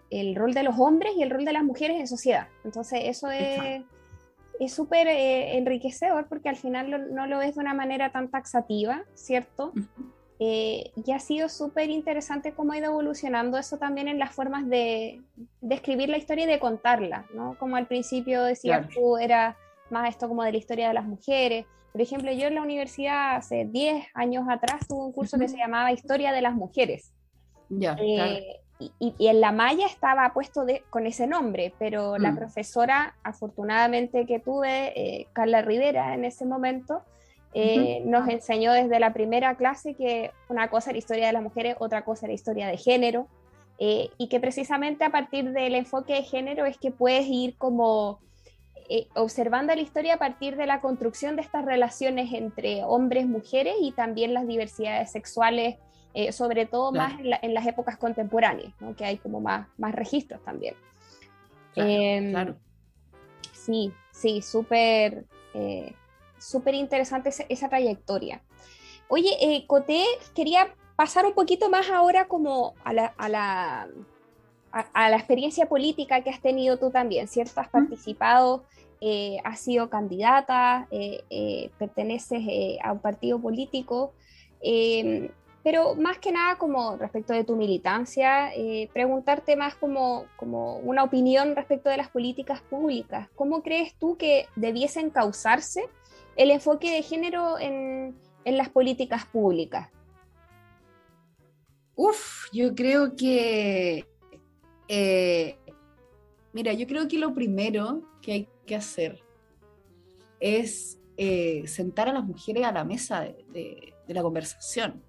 el 0.09 0.35
rol 0.35 0.53
de 0.53 0.63
los 0.63 0.79
hombres 0.79 1.11
y 1.15 1.21
el 1.21 1.29
rol 1.29 1.45
de 1.45 1.53
las 1.53 1.63
mujeres 1.63 1.99
en 1.99 2.07
sociedad. 2.07 2.47
Entonces 2.63 3.01
eso 3.03 3.29
es 3.29 3.57
Exacto. 3.57 3.95
Es 4.59 4.73
súper 4.73 5.07
eh, 5.07 5.57
enriquecedor 5.57 6.27
porque 6.27 6.49
al 6.49 6.55
final 6.57 6.89
lo- 6.91 6.97
no 6.97 7.27
lo 7.27 7.37
ves 7.39 7.55
de 7.55 7.61
una 7.61 7.73
manera 7.73 8.11
tan 8.11 8.29
taxativa, 8.29 9.03
¿cierto? 9.13 9.73
Eh, 10.41 10.91
y 10.95 11.11
ha 11.11 11.19
sido 11.19 11.49
súper 11.49 11.89
interesante 11.89 12.53
cómo 12.53 12.71
ha 12.71 12.77
ido 12.77 12.91
evolucionando 12.91 13.57
eso 13.57 13.77
también 13.77 14.07
en 14.07 14.19
las 14.19 14.31
formas 14.33 14.67
de, 14.69 15.21
de 15.61 15.75
escribir 15.75 16.07
la 16.09 16.17
historia 16.17 16.45
y 16.45 16.47
de 16.47 16.59
contarla, 16.59 17.25
¿no? 17.33 17.57
Como 17.59 17.75
al 17.75 17.87
principio 17.87 18.43
decías 18.43 18.79
Claro. 18.87 18.93
tú, 18.93 19.17
era 19.17 19.57
más 19.89 20.07
esto 20.09 20.27
como 20.29 20.43
de 20.43 20.51
la 20.53 20.57
historia 20.57 20.87
de 20.87 20.93
las 20.93 21.05
mujeres. 21.05 21.65
Por 21.91 22.01
ejemplo, 22.01 22.31
yo 22.31 22.47
en 22.47 22.55
la 22.55 22.61
universidad 22.61 23.35
hace 23.35 23.65
10 23.65 24.05
años 24.13 24.45
atrás 24.49 24.87
tuve 24.87 25.05
un 25.07 25.11
curso 25.11 25.37
que 25.37 25.45
Ujú. 25.45 25.53
se 25.53 25.57
llamaba 25.59 25.91
Historia 25.91 26.31
de 26.31 26.41
las 26.41 26.53
Mujeres. 26.53 27.13
Ya, 27.69 27.95
claro. 27.95 28.37
Y, 28.79 28.93
y- 28.97 29.13
y 29.17 29.27
en 29.27 29.41
la 29.41 29.51
malla 29.51 29.85
estaba 29.85 30.31
puesto 30.33 30.63
de- 30.63 30.83
con 30.89 31.05
ese 31.05 31.27
nombre, 31.27 31.73
pero 31.77 32.17
la 32.17 32.31
Mm. 32.31 32.37
profesora, 32.37 33.13
afortunadamente 33.23 34.25
que 34.25 34.39
tuve, 34.39 34.93
eh, 34.95 35.27
Carla 35.33 35.61
Rivera 35.61 36.13
en 36.13 36.23
ese 36.23 36.45
momento, 36.45 37.01
eh, 37.53 38.01
nos 38.05 38.29
enseñó 38.29 38.71
desde 38.71 38.99
la 38.99 39.11
primera 39.11 39.55
clase 39.55 39.95
que 39.95 40.31
una 40.49 40.69
cosa 40.69 40.91
era 40.91 40.99
historia 40.99 41.27
de 41.27 41.33
las 41.33 41.43
mujeres, 41.43 41.75
otra 41.79 42.05
cosa 42.05 42.25
era 42.27 42.33
historia 42.33 42.67
de 42.67 42.77
género, 42.77 43.27
eh, 43.79 44.11
y 44.17 44.27
que 44.29 44.39
precisamente 44.39 45.03
a 45.03 45.09
partir 45.09 45.51
del 45.51 45.75
enfoque 45.75 46.13
de 46.13 46.23
género 46.23 46.65
es 46.65 46.77
que 46.77 46.91
puedes 46.91 47.25
ir 47.27 47.57
como 47.57 48.19
observando 49.15 49.75
la 49.75 49.81
historia 49.81 50.15
a 50.15 50.17
partir 50.17 50.55
de 50.57 50.65
la 50.65 50.81
construcción 50.81 51.35
de 51.35 51.43
estas 51.43 51.63
relaciones 51.63 52.33
entre 52.33 52.83
hombres, 52.83 53.27
mujeres 53.27 53.75
y 53.81 53.91
también 53.91 54.33
las 54.33 54.47
diversidades 54.47 55.11
sexuales, 55.11 55.75
eh, 56.27 56.31
sobre 56.31 56.65
todo 56.65 56.91
Claro. 56.91 57.09
más 57.11 57.19
en, 57.19 57.29
la- 57.29 57.39
en 57.41 57.53
las 57.53 57.65
épocas 57.65 57.97
contemporáneas, 57.97 58.73
¿no? 58.79 58.95
que 58.95 59.05
hay 59.05 59.17
como 59.17 59.39
más, 59.39 59.67
más 59.77 59.93
registros 59.95 60.43
también. 60.43 60.75
Claro, 61.73 61.89
Em, 61.91 62.31
claro. 62.31 62.55
Sí, 63.53 63.91
sí, 64.11 64.41
súper 64.41 65.25
eh, 65.53 65.93
súper 66.37 66.73
interesante 66.75 67.29
esa 67.49 67.69
trayectoria. 67.69 68.41
Oye, 69.07 69.31
eh, 69.41 69.65
Coté, 69.67 70.03
quería 70.35 70.73
pasar 70.95 71.25
un 71.25 71.33
poquito 71.33 71.69
más 71.69 71.89
ahora 71.89 72.27
como 72.27 72.73
a 72.83 72.93
la, 72.93 73.13
a 73.17 73.29
la, 73.29 73.87
a, 74.71 74.79
a 74.93 75.09
la 75.09 75.17
experiencia 75.17 75.67
política 75.67 76.21
que 76.21 76.29
has 76.29 76.41
tenido 76.41 76.77
tú 76.77 76.91
también, 76.91 77.27
¿cierto? 77.27 77.59
Has 77.61 77.69
participado, 77.69 78.63
eh, 79.01 79.37
has 79.43 79.59
sido 79.59 79.89
candidata, 79.89 80.87
eh, 80.91 81.23
eh, 81.29 81.69
perteneces 81.77 82.41
a 82.83 82.91
un 82.93 82.99
partido 82.99 83.39
político, 83.39 84.13
eh, 84.61 85.31
pero 85.69 85.93
más 85.93 86.17
que 86.17 86.31
nada 86.31 86.57
como 86.57 86.97
respecto 86.97 87.31
de 87.31 87.43
tu 87.43 87.55
militancia, 87.55 88.51
eh, 88.55 88.89
preguntarte 88.91 89.55
más 89.55 89.75
como, 89.75 90.25
como 90.35 90.77
una 90.77 91.03
opinión 91.03 91.55
respecto 91.55 91.91
de 91.91 91.97
las 91.97 92.09
políticas 92.09 92.59
públicas. 92.59 93.29
¿Cómo 93.35 93.61
crees 93.61 93.93
tú 93.99 94.17
que 94.17 94.47
debiesen 94.55 95.11
causarse 95.11 95.87
el 96.35 96.49
enfoque 96.49 96.89
de 96.89 97.03
género 97.03 97.59
en, 97.59 98.17
en 98.45 98.57
las 98.57 98.69
políticas 98.69 99.27
públicas? 99.27 99.91
Uf, 101.95 102.47
yo 102.51 102.73
creo 102.73 103.15
que, 103.15 104.07
eh, 104.87 105.59
mira, 106.51 106.73
yo 106.73 106.87
creo 106.87 107.07
que 107.07 107.19
lo 107.19 107.35
primero 107.35 108.01
que 108.23 108.31
hay 108.31 108.49
que 108.65 108.75
hacer 108.75 109.23
es 110.39 110.99
eh, 111.15 111.67
sentar 111.67 112.09
a 112.09 112.13
las 112.13 112.25
mujeres 112.25 112.65
a 112.65 112.71
la 112.71 112.83
mesa 112.83 113.21
de 113.53 113.93
la 114.07 114.23
conversación, 114.23 115.03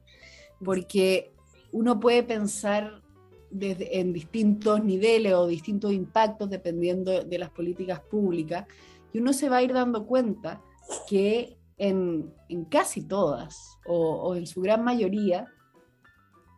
porque 0.65 1.33
uno 1.73 2.01
puede 2.01 2.23
pensar 2.23 3.03
desde, 3.51 4.01
en 4.01 4.13
distintos 4.13 4.83
niveles 4.85 5.35
o 5.35 5.47
distintos 5.47 5.93
impactos 5.93 6.51
dependiendo 6.51 7.25
de 7.25 7.39
las 7.39 7.51
políticas 7.51 8.01
públicas, 8.01 8.67
y 9.13 9.19
uno 9.19 9.33
se 9.33 9.49
va 9.49 9.59
a 9.59 9.63
ir 9.63 9.73
dando 9.73 10.07
cuenta 10.07 10.63
que 11.09 11.59
en, 11.79 12.33
en 12.49 12.65
casi 12.65 13.03
todas, 13.03 13.79
o, 13.87 14.37
en 14.37 14.47
su 14.47 14.61
gran 14.61 14.85
mayoría, 14.85 15.47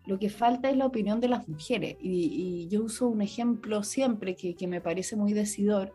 lo 0.06 0.18
que 0.18 0.28
falta 0.28 0.68
es 0.68 0.76
la 0.76 0.86
opinión 0.86 1.20
de 1.20 1.28
las 1.28 1.48
mujeres. 1.48 1.96
Y, 2.00 2.64
y 2.64 2.68
yo 2.68 2.82
uso 2.82 3.06
un 3.08 3.22
ejemplo 3.22 3.84
siempre 3.84 4.34
que, 4.34 4.54
que 4.54 4.66
me 4.66 4.80
parece 4.80 5.14
muy 5.14 5.32
decidor, 5.32 5.94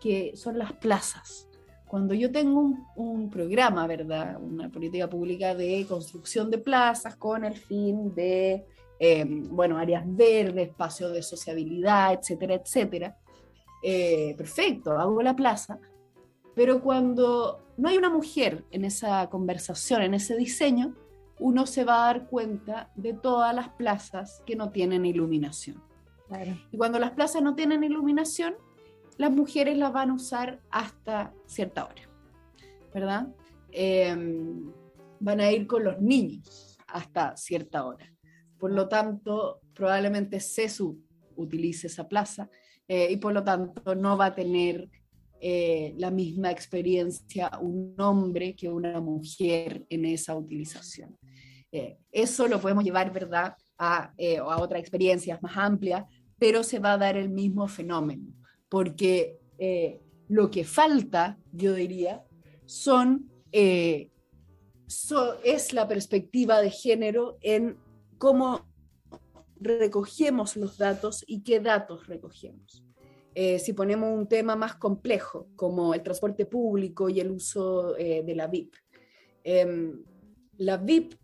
que 0.00 0.32
son 0.36 0.58
las 0.58 0.72
plazas. 0.72 1.47
Cuando 1.88 2.14
yo 2.14 2.30
tengo 2.30 2.60
un, 2.60 2.86
un 2.96 3.30
programa, 3.30 3.86
¿verdad? 3.86 4.38
Una 4.40 4.68
política 4.68 5.08
pública 5.08 5.54
de 5.54 5.86
construcción 5.88 6.50
de 6.50 6.58
plazas 6.58 7.16
con 7.16 7.44
el 7.44 7.54
fin 7.54 8.14
de, 8.14 8.66
eh, 9.00 9.24
bueno, 9.26 9.78
áreas 9.78 10.04
verdes, 10.06 10.68
espacios 10.68 11.12
de 11.12 11.22
sociabilidad, 11.22 12.12
etcétera, 12.12 12.54
etcétera. 12.54 13.16
eh, 13.82 14.34
perfecto, 14.36 14.92
hago 14.92 15.22
la 15.22 15.34
plaza, 15.34 15.78
pero 16.54 16.80
cuando 16.80 17.60
no 17.76 17.88
hay 17.88 17.96
una 17.96 18.10
mujer 18.10 18.64
en 18.70 18.84
esa 18.84 19.28
conversación, 19.30 20.02
en 20.02 20.14
ese 20.14 20.36
diseño, 20.36 20.94
uno 21.38 21.66
se 21.66 21.84
va 21.84 22.02
a 22.02 22.06
dar 22.06 22.26
cuenta 22.26 22.90
de 22.96 23.12
todas 23.12 23.54
las 23.54 23.68
plazas 23.70 24.42
que 24.44 24.56
no 24.56 24.70
tienen 24.70 25.06
iluminación. 25.06 25.80
Y 26.72 26.76
cuando 26.76 26.98
las 26.98 27.12
plazas 27.12 27.42
no 27.42 27.54
tienen 27.54 27.84
iluminación, 27.84 28.56
las 29.18 29.30
mujeres 29.30 29.76
las 29.76 29.92
van 29.92 30.10
a 30.10 30.14
usar 30.14 30.60
hasta 30.70 31.34
cierta 31.46 31.84
hora, 31.84 32.08
¿verdad? 32.94 33.28
Eh, 33.72 34.16
van 35.20 35.40
a 35.40 35.52
ir 35.52 35.66
con 35.66 35.84
los 35.84 36.00
niños 36.00 36.78
hasta 36.86 37.36
cierta 37.36 37.84
hora. 37.84 38.10
Por 38.58 38.72
lo 38.72 38.88
tanto, 38.88 39.60
probablemente 39.74 40.40
CESU 40.40 40.98
utilice 41.36 41.86
esa 41.86 42.08
plaza 42.08 42.50
eh, 42.86 43.08
y 43.10 43.16
por 43.18 43.32
lo 43.32 43.44
tanto 43.44 43.94
no 43.94 44.16
va 44.16 44.26
a 44.26 44.34
tener 44.34 44.88
eh, 45.40 45.94
la 45.96 46.10
misma 46.10 46.50
experiencia 46.50 47.50
un 47.60 47.94
hombre 47.98 48.56
que 48.56 48.68
una 48.68 49.00
mujer 49.00 49.86
en 49.88 50.04
esa 50.04 50.34
utilización. 50.34 51.16
Eh, 51.70 51.98
eso 52.10 52.48
lo 52.48 52.60
podemos 52.60 52.82
llevar, 52.82 53.12
¿verdad?, 53.12 53.54
a, 53.80 54.12
a 54.40 54.60
otras 54.60 54.80
experiencias 54.80 55.40
más 55.40 55.56
amplias, 55.56 56.04
pero 56.36 56.64
se 56.64 56.80
va 56.80 56.94
a 56.94 56.98
dar 56.98 57.16
el 57.16 57.28
mismo 57.28 57.68
fenómeno, 57.68 58.32
porque 58.68 59.38
eh, 59.58 60.00
lo 60.28 60.50
que 60.50 60.64
falta, 60.64 61.38
yo 61.52 61.74
diría, 61.74 62.24
son, 62.66 63.30
eh, 63.52 64.10
es 65.44 65.72
la 65.72 65.88
perspectiva 65.88 66.60
de 66.60 66.70
género 66.70 67.38
en 67.40 67.78
cómo 68.18 68.66
recogemos 69.60 70.56
los 70.56 70.78
datos 70.78 71.24
y 71.26 71.42
qué 71.42 71.60
datos 71.60 72.06
recogemos. 72.06 72.84
eh, 73.34 73.60
si 73.60 73.72
ponemos 73.72 74.18
un 74.18 74.26
tema 74.26 74.56
más 74.56 74.74
complejo, 74.74 75.48
como 75.54 75.94
el 75.94 76.02
transporte 76.02 76.44
público 76.44 77.08
y 77.08 77.20
el 77.20 77.30
uso 77.30 77.92
de 77.92 78.34
la 78.34 78.48
VIP. 78.48 78.74
Em, 79.44 80.02
la 80.56 80.76
VIP 80.76 81.14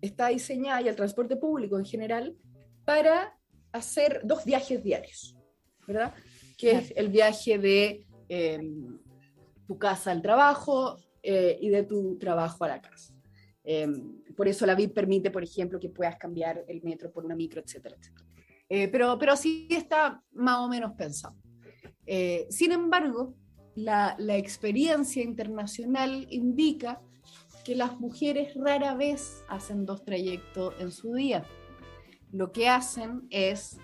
está 0.00 0.28
diseñada, 0.28 0.82
y 0.82 0.88
el 0.88 0.94
transporte 0.94 1.36
público 1.36 1.76
en 1.76 1.84
general, 1.84 2.36
para 2.84 3.36
hacer 3.72 4.20
dos 4.22 4.44
viajes 4.44 4.82
diarios, 4.84 5.36
¿verdad? 5.88 6.14
Que 6.60 6.72
es 6.72 6.92
el 6.96 7.08
viaje 7.08 7.58
de 7.58 8.06
em, 8.28 8.98
tu 9.66 9.78
casa 9.78 10.10
al 10.10 10.20
trabajo 10.20 10.96
eh, 11.22 11.58
y 11.60 11.68
de 11.68 11.84
tu 11.84 12.18
trabajo 12.18 12.64
a 12.64 12.68
la 12.68 12.80
casa. 12.80 13.14
Em, 13.64 14.22
por 14.36 14.48
eso 14.48 14.66
la 14.66 14.74
VIP 14.74 14.94
permite, 14.94 15.30
por 15.30 15.42
ejemplo, 15.42 15.78
que 15.78 15.88
puedas 15.88 16.16
cambiar 16.16 16.64
el 16.66 16.82
metro 16.82 17.10
por 17.10 17.24
una 17.24 17.34
micro, 17.34 17.60
etcétera, 17.60 17.96
etcétera. 17.98 18.26
Eh, 18.68 18.88
pero, 18.88 19.18
pero 19.18 19.36
sí 19.36 19.68
está 19.70 20.22
más 20.32 20.58
o 20.58 20.68
menos 20.68 20.92
pensado. 20.92 21.36
Eh, 22.06 22.46
sin 22.50 22.72
embargo, 22.72 23.34
la, 23.74 24.16
la 24.18 24.36
experiencia 24.36 25.22
internacional 25.22 26.26
indica 26.30 27.00
que 27.64 27.74
las 27.74 27.98
mujeres 28.00 28.54
rara 28.54 28.94
vez 28.94 29.44
hacen 29.48 29.84
dos 29.84 30.04
trayectos 30.04 30.74
en 30.80 30.90
su 30.90 31.14
día. 31.14 31.44
Lo 32.32 32.52
que 32.52 32.68
hacen 32.68 33.26
es 33.30 33.78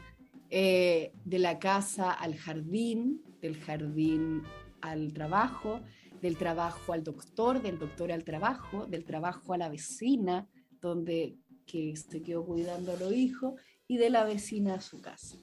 eh, 0.50 1.12
de 1.24 1.38
la 1.38 1.58
casa 1.58 2.10
al 2.10 2.36
jardín, 2.36 3.22
del 3.40 3.56
jardín 3.56 4.42
al 4.80 5.12
trabajo, 5.12 5.80
del 6.22 6.36
trabajo 6.36 6.92
al 6.92 7.04
doctor, 7.04 7.62
del 7.62 7.78
doctor 7.78 8.12
al 8.12 8.24
trabajo, 8.24 8.86
del 8.86 9.04
trabajo 9.04 9.52
a 9.52 9.58
la 9.58 9.68
vecina, 9.68 10.48
donde 10.80 11.36
que 11.66 11.96
se 11.96 12.22
quedó 12.22 12.44
cuidando 12.44 12.92
a 12.92 12.96
los 12.96 13.12
hijos, 13.12 13.54
y 13.88 13.98
de 13.98 14.10
la 14.10 14.24
vecina 14.24 14.74
a 14.74 14.80
su 14.80 15.00
casa, 15.00 15.36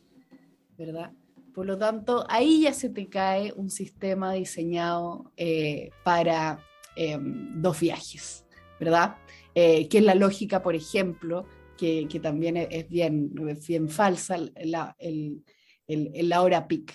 ¿verdad? 0.78 1.12
Por 1.54 1.66
lo 1.66 1.78
tanto, 1.78 2.26
ahí 2.30 2.62
ya 2.62 2.74
se 2.74 2.89
te 2.89 3.08
cae 3.08 3.54
un 3.56 3.70
sistema 3.70 4.34
diseñado 4.34 5.32
eh, 5.38 5.92
para 6.04 6.60
eh, 6.96 7.18
dos 7.20 7.80
viajes, 7.80 8.46
¿verdad? 8.80 9.18
Eh, 9.54 9.88
que 9.88 10.00
es 10.00 10.04
la 10.04 10.16
lógica, 10.16 10.63
por 10.63 10.76
ejemplo, 10.76 11.46
que, 11.78 12.08
que 12.08 12.20
también 12.20 12.58
es, 12.58 12.88
bien, 12.90 13.32
bien 13.68 13.90
falsa, 13.90 14.38
la, 14.64 14.96
el, 15.00 15.44
el- 15.88 16.12
el- 16.14 16.30
la 16.30 16.42
hora 16.42 16.68
peak, 16.68 16.94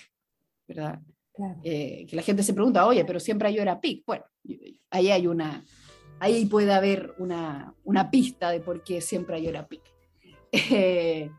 ¿verdad? 0.67 0.99
Claro. 1.33 1.59
Eh, 1.63 2.05
que 2.09 2.15
la 2.15 2.21
gente 2.21 2.43
se 2.43 2.53
pregunta, 2.53 2.85
oye, 2.85 3.05
pero 3.05 3.19
siempre 3.19 3.47
hay 3.47 3.59
hora 3.59 3.79
peak. 3.79 4.03
Bueno, 4.05 4.25
ahí 4.89 5.09
hay 5.11 5.27
una, 5.27 5.63
ahí 6.19 6.45
puede 6.45 6.73
haber 6.73 7.13
una, 7.17 7.73
una 7.83 8.09
pista 8.11 8.51
de 8.51 8.59
por 8.59 8.83
qué 8.83 8.99
siempre 9.01 9.35
hay 9.37 9.47
hora 9.47 9.67
peak. 9.67 9.81
Eh, 10.71 11.29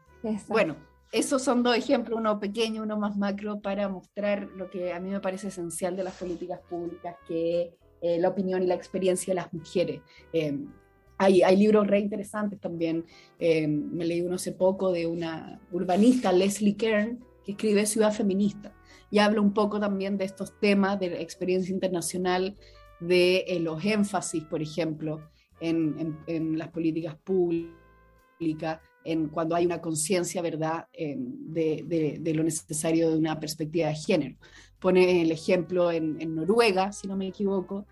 bueno, 0.48 0.76
esos 1.12 1.42
son 1.42 1.62
dos 1.62 1.74
ejemplos, 1.76 2.18
uno 2.18 2.38
pequeño, 2.38 2.82
uno 2.82 2.98
más 2.98 3.16
macro, 3.16 3.60
para 3.60 3.88
mostrar 3.88 4.48
lo 4.54 4.70
que 4.70 4.92
a 4.92 5.00
mí 5.00 5.08
me 5.10 5.18
parece 5.20 5.48
esencial 5.48 5.96
de 5.96 6.04
las 6.04 6.14
políticas 6.14 6.60
públicas, 6.68 7.16
que 7.26 7.62
es 7.62 7.68
eh, 8.02 8.18
la 8.20 8.28
opinión 8.28 8.62
y 8.62 8.66
la 8.66 8.74
experiencia 8.74 9.32
de 9.32 9.36
las 9.40 9.52
mujeres. 9.52 10.02
Eh, 10.32 10.58
hay, 11.20 11.42
hay 11.42 11.56
libros 11.56 11.86
re 11.86 12.00
interesantes 12.00 12.58
también. 12.58 13.04
eh, 13.38 13.68
me 13.68 14.06
leí 14.06 14.22
uno 14.22 14.36
hace 14.36 14.52
poco 14.52 14.90
de 14.90 15.06
una 15.06 15.60
urbanista, 15.70 16.32
Leslie 16.32 16.76
Kern, 16.76 17.22
que 17.44 17.52
escribe 17.52 17.84
Ciudad 17.84 18.10
Feminista 18.10 18.72
y 19.10 19.18
habla 19.18 19.42
un 19.42 19.52
poco 19.52 19.78
también 19.78 20.16
de 20.16 20.24
estos 20.24 20.58
temas 20.58 20.98
de 20.98 21.10
la 21.10 21.20
experiencia 21.20 21.74
internacional, 21.74 22.56
de 23.00 23.44
eh, 23.48 23.60
los 23.60 23.84
énfasis, 23.84 24.44
por 24.44 24.62
ejemplo, 24.62 25.28
en, 25.60 26.16
las 26.56 26.68
políticas 26.68 27.16
públicas, 27.16 28.80
en 29.04 29.28
cuando 29.28 29.54
hay 29.54 29.66
una 29.66 29.82
conciencia, 29.82 30.40
¿verdad?, 30.40 30.86
de, 30.96 32.32
lo 32.34 32.42
necesario 32.42 33.10
de 33.10 33.18
una 33.18 33.38
perspectiva 33.38 33.88
de 33.88 33.94
género. 33.94 34.36
Pone 34.78 35.20
el 35.20 35.32
ejemplo 35.32 35.92
en 35.92 36.34
Noruega, 36.34 36.92
si 36.92 37.08
no 37.08 37.16
me 37.16 37.28
equivoco, 37.28 37.84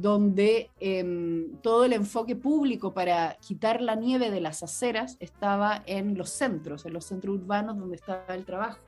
donde 0.00 0.70
em, 0.78 1.56
todo 1.62 1.84
el 1.84 1.94
enfoque 1.94 2.36
público 2.36 2.92
para 2.92 3.36
quitar 3.40 3.80
la 3.80 3.94
nieve 3.94 4.30
de 4.30 4.40
las 4.40 4.62
aceras 4.62 5.16
estaba 5.20 5.82
en 5.86 6.18
los 6.18 6.30
centros, 6.30 6.84
en 6.84 6.92
los 6.92 7.06
centros 7.06 7.36
urbanos 7.36 7.78
donde 7.78 7.96
estaba 7.96 8.34
el 8.34 8.44
trabajo. 8.44 8.78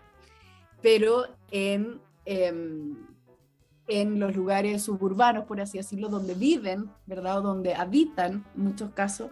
Pero 0.83 1.25
en, 1.51 2.01
em, 2.27 2.95
en 3.87 4.21
los 4.21 4.37
lugares 4.37 4.83
suburbanos, 4.83 5.47
por 5.47 5.61
así 5.61 5.79
decirlo, 5.79 6.09
donde 6.09 6.35
viven, 6.35 6.91
¿verdad? 7.07 7.39
O 7.39 7.43
donde 7.43 7.75
habitan, 7.75 8.45
en 8.55 8.63
muchos 8.63 8.91
casos, 8.91 9.31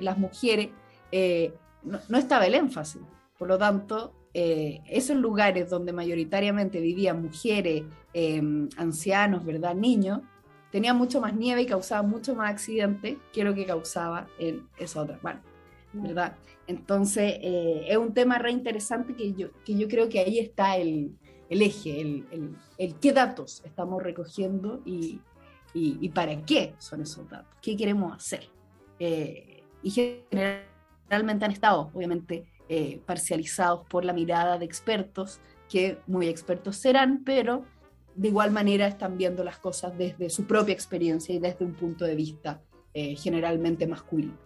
las 0.00 0.18
mujeres, 0.18 0.70
eh, 1.12 1.54
no, 1.84 2.00
no 2.08 2.18
estaba 2.18 2.46
el 2.46 2.54
énfasis. 2.54 3.02
Por 3.38 3.46
lo 3.46 3.58
tanto, 3.58 4.12
eh, 4.34 4.82
esos 4.86 5.16
lugares 5.16 5.70
donde 5.70 5.92
mayoritariamente 5.92 6.80
vivían 6.80 7.22
mujeres, 7.22 7.84
em, 8.12 8.68
ancianos, 8.76 9.44
¿verdad? 9.44 9.74
Niños, 9.74 10.20
tenían 10.70 10.96
mucho 10.96 11.20
más 11.20 11.34
nieve 11.34 11.62
y 11.62 11.66
causaban 11.66 12.08
mucho 12.10 12.34
más 12.34 12.50
accidentes 12.50 13.16
que 13.32 13.44
lo 13.44 13.54
que 13.54 13.66
causaba 13.66 14.28
en 14.38 14.68
esa 14.78 15.02
otra 15.02 15.18
parte, 15.20 15.48
¿verdad? 15.92 16.36
Entonces, 16.66 17.34
eh, 17.42 17.84
es 17.88 17.96
un 17.96 18.12
tema 18.12 18.38
re 18.38 18.50
interesante 18.50 19.14
que 19.14 19.32
yo, 19.34 19.48
que 19.64 19.76
yo 19.76 19.88
creo 19.88 20.08
que 20.08 20.20
ahí 20.20 20.38
está 20.38 20.76
el, 20.76 21.16
el 21.48 21.62
eje, 21.62 22.00
el, 22.00 22.26
el- 22.30 22.56
el 22.78 22.94
qué 22.96 23.12
datos 23.12 23.62
estamos 23.64 24.02
recogiendo 24.02 24.82
y, 24.84 25.20
y- 25.72 25.98
y 26.00 26.08
para 26.10 26.44
qué 26.44 26.74
son 26.78 27.02
esos 27.02 27.28
datos, 27.30 27.54
qué 27.62 27.76
queremos 27.76 28.14
hacer. 28.14 28.48
Eh, 28.98 29.62
y 29.82 29.90
generalmente 29.90 31.44
han 31.44 31.52
estado, 31.52 31.90
obviamente, 31.94 32.46
eh, 32.68 33.00
parcializados 33.06 33.86
por 33.88 34.04
la 34.04 34.12
mirada 34.12 34.58
de 34.58 34.64
expertos, 34.64 35.40
que 35.68 35.98
muy 36.06 36.28
expertos 36.28 36.76
serán, 36.76 37.22
pero 37.24 37.64
de 38.16 38.28
igual 38.28 38.50
manera 38.50 38.86
están 38.86 39.18
viendo 39.18 39.44
las 39.44 39.58
cosas 39.58 39.96
desde 39.96 40.30
su 40.30 40.46
propia 40.46 40.72
experiencia 40.72 41.34
y 41.34 41.38
desde 41.38 41.64
un 41.64 41.74
punto 41.74 42.04
de 42.04 42.14
vista 42.14 42.62
eh, 42.94 43.14
generalmente 43.14 43.86
masculino. 43.86 44.38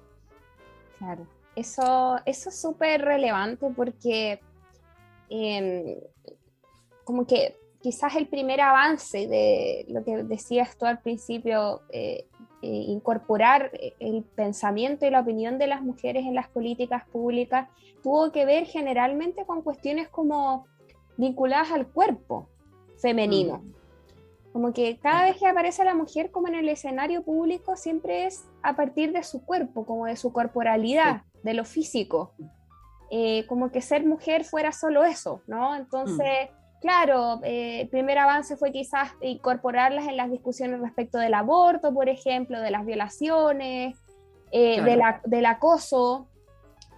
Claro, 0.98 1.26
eso, 1.54 2.18
eso 2.26 2.48
es 2.48 2.60
súper 2.60 3.02
relevante 3.02 3.68
porque 3.74 4.40
em, 5.28 5.96
como 7.04 7.26
que 7.26 7.56
quizás 7.80 8.16
el 8.16 8.26
primer 8.26 8.60
avance 8.60 9.28
de 9.28 9.86
lo 9.88 10.04
que 10.04 10.24
decías 10.24 10.76
tú 10.76 10.84
al 10.84 11.00
principio, 11.00 11.82
eh, 11.90 12.26
eh, 12.62 12.68
incorporar 12.68 13.70
el 14.00 14.24
pensamiento 14.24 15.06
y 15.06 15.10
la 15.10 15.20
opinión 15.20 15.58
de 15.58 15.68
las 15.68 15.80
mujeres 15.80 16.26
en 16.26 16.34
las 16.34 16.48
políticas 16.48 17.08
públicas, 17.08 17.68
tuvo 18.02 18.32
que 18.32 18.44
ver 18.44 18.66
generalmente 18.66 19.46
con 19.46 19.62
cuestiones 19.62 20.08
como 20.08 20.66
vinculadas 21.16 21.70
al 21.70 21.86
cuerpo 21.86 22.48
femenino. 23.00 23.62
Como 24.52 24.72
que 24.72 24.98
cada 24.98 25.24
vez 25.24 25.36
que 25.36 25.46
aparece 25.46 25.84
la 25.84 25.94
mujer 25.94 26.30
como 26.32 26.48
en 26.48 26.56
el 26.56 26.68
escenario 26.68 27.22
público 27.22 27.76
siempre 27.76 28.26
es 28.26 28.44
a 28.62 28.74
partir 28.74 29.12
de 29.12 29.22
su 29.22 29.44
cuerpo, 29.44 29.86
como 29.86 30.06
de 30.06 30.16
su 30.16 30.32
corporalidad, 30.32 31.22
de 31.44 31.54
lo 31.54 31.64
físico. 31.64 32.32
Eh, 33.12 33.46
como 33.46 33.70
que 33.70 33.80
ser 33.80 34.04
mujer 34.04 34.44
fuera 34.44 34.72
solo 34.72 35.04
eso, 35.04 35.42
¿no? 35.46 35.74
Entonces, 35.76 36.48
claro, 36.80 37.40
eh, 37.44 37.82
el 37.82 37.88
primer 37.88 38.18
avance 38.18 38.56
fue 38.56 38.72
quizás 38.72 39.12
incorporarlas 39.20 40.06
en 40.08 40.16
las 40.16 40.30
discusiones 40.30 40.80
respecto 40.80 41.18
del 41.18 41.34
aborto, 41.34 41.92
por 41.94 42.08
ejemplo, 42.08 42.60
de 42.60 42.70
las 42.70 42.84
violaciones, 42.84 43.96
eh, 44.52 44.74
Claro. 44.76 44.90
de 44.90 44.96
la- 44.96 45.20
del 45.24 45.46
acoso, 45.46 46.26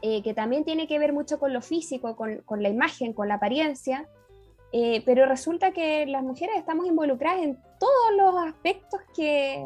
eh, 0.00 0.22
que 0.22 0.32
también 0.34 0.64
tiene 0.64 0.86
que 0.86 0.98
ver 0.98 1.12
mucho 1.12 1.38
con 1.38 1.52
lo 1.52 1.60
físico, 1.60 2.16
con, 2.16 2.38
con 2.46 2.62
la 2.62 2.68
imagen, 2.70 3.12
con 3.12 3.28
la 3.28 3.34
apariencia. 3.34 4.08
Eh, 4.72 5.02
pero 5.04 5.26
resulta 5.26 5.72
que 5.72 6.06
las 6.06 6.22
mujeres 6.22 6.56
estamos 6.56 6.86
involucradas 6.86 7.42
en 7.42 7.58
todos 7.78 8.16
los 8.16 8.34
aspectos 8.46 9.00
que, 9.14 9.62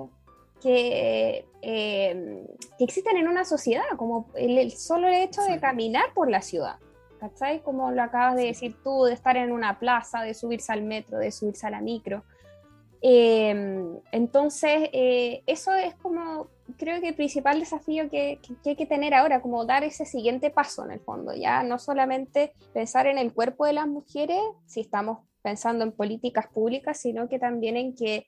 que, 0.61 1.47
eh, 1.63 2.45
que 2.77 2.85
existen 2.85 3.17
en 3.17 3.29
una 3.29 3.45
sociedad, 3.45 3.85
como 3.97 4.29
el, 4.35 4.59
el 4.59 4.73
solo 4.73 5.07
hecho 5.09 5.43
de 5.43 5.55
Sí. 5.55 5.61
caminar 5.61 6.13
por 6.13 6.29
la 6.29 6.43
ciudad, 6.43 6.77
¿cachai? 7.21 7.63
Como 7.63 7.93
lo 7.93 8.03
acabas 8.03 8.35
de 8.35 8.47
decir 8.47 8.75
tú, 8.83 9.05
de 9.05 9.13
estar 9.15 9.37
en 9.37 9.53
una 9.53 9.79
plaza, 9.79 10.23
de 10.23 10.35
subirse 10.35 10.73
al 10.73 10.83
metro, 10.83 11.19
de 11.19 11.31
subirse 11.31 11.67
a 11.69 11.71
la 11.71 11.81
micro. 11.81 12.25
Eh, 13.01 13.85
entonces, 14.11 14.89
eso 14.93 15.73
es 15.75 15.95
como, 15.95 16.49
creo 16.79 17.01
que 17.01 17.09
el 17.09 17.15
principal 17.15 17.61
desafío 17.61 18.09
que, 18.11 18.41
que- 18.43 18.55
que 18.63 18.71
hay 18.71 18.77
que 18.77 18.87
tener 18.87 19.15
ahora, 19.15 19.41
como 19.41 19.65
dar 19.65 19.85
ese 19.85 20.05
siguiente 20.05 20.51
paso 20.51 20.85
en 20.85 20.91
el 20.93 21.01
fondo, 21.01 21.33
ya 21.35 21.63
no 21.63 21.79
solamente 21.79 22.53
pensar 22.75 23.07
en 23.07 23.19
el 23.19 23.33
cuerpo 23.33 23.67
de 23.67 23.73
las 23.73 23.87
mujeres, 23.89 24.41
si 24.67 24.81
estamos 24.81 25.19
pensando 25.43 25.85
en 25.85 25.93
políticas 25.93 26.47
públicas, 26.49 27.01
sino 27.01 27.29
que 27.29 27.39
también 27.39 27.77
en 27.77 27.95
que, 27.95 28.27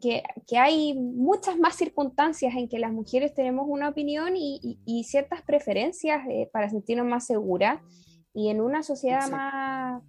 que, 0.00 0.22
que 0.46 0.58
hay 0.58 0.94
muchas 0.94 1.58
más 1.58 1.74
circunstancias 1.76 2.54
en 2.54 2.68
que 2.68 2.78
las 2.78 2.92
mujeres 2.92 3.34
tenemos 3.34 3.66
una 3.68 3.88
opinión 3.88 4.36
y, 4.36 4.60
y- 4.62 4.78
y 4.84 5.04
ciertas 5.04 5.42
preferencias 5.42 6.22
eh, 6.28 6.48
para 6.52 6.68
sentirnos 6.70 7.06
más 7.06 7.26
seguras 7.26 7.80
y 8.34 8.48
en 8.48 8.60
una 8.60 8.82
sociedad 8.82 9.24
Exacto. 9.26 9.36
más, 9.36 10.02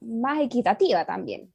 más 0.00 0.40
equitativa 0.40 1.04
también. 1.04 1.52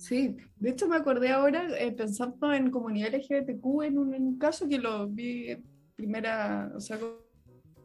Sí, 0.00 0.34
de 0.56 0.70
hecho 0.70 0.88
me 0.88 0.96
acordé 0.96 1.28
ahora 1.28 1.68
eh, 1.78 1.92
pensando 1.92 2.52
en 2.54 2.70
comunidad 2.70 3.14
LGBTQ 3.14 3.82
en 3.82 3.98
un, 3.98 4.14
en 4.14 4.26
un 4.28 4.38
caso 4.38 4.66
que 4.66 4.78
lo 4.78 5.06
vi 5.06 5.54
primera, 5.94 6.72
o 6.74 6.80
sea, 6.80 6.98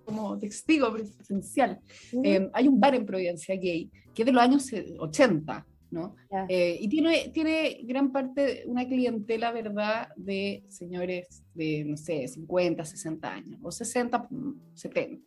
como 0.05 0.39
testigo 0.39 0.93
presencial. 0.93 1.81
Eh, 2.23 2.49
hay 2.53 2.67
un 2.69 2.79
bar 2.79 2.95
en 2.95 3.05
Providencia 3.05 3.55
gay, 3.55 3.91
que 4.13 4.21
es 4.21 4.25
de 4.25 4.31
los 4.31 4.41
años 4.41 4.71
80, 4.97 5.67
¿no? 5.91 6.15
Ya. 6.31 6.45
Eh, 6.47 6.77
y 6.79 6.87
tiene, 6.87 7.31
tiene 7.33 7.81
gran 7.83 8.13
parte, 8.13 8.63
una 8.65 8.87
clientela, 8.87 9.51
¿verdad?, 9.51 10.07
de 10.15 10.63
señores 10.69 11.43
de, 11.53 11.83
no 11.83 11.97
sé, 11.97 12.25
50, 12.29 12.85
60 12.85 13.29
años, 13.29 13.59
o 13.61 13.71
60, 13.71 14.29
70, 14.73 15.21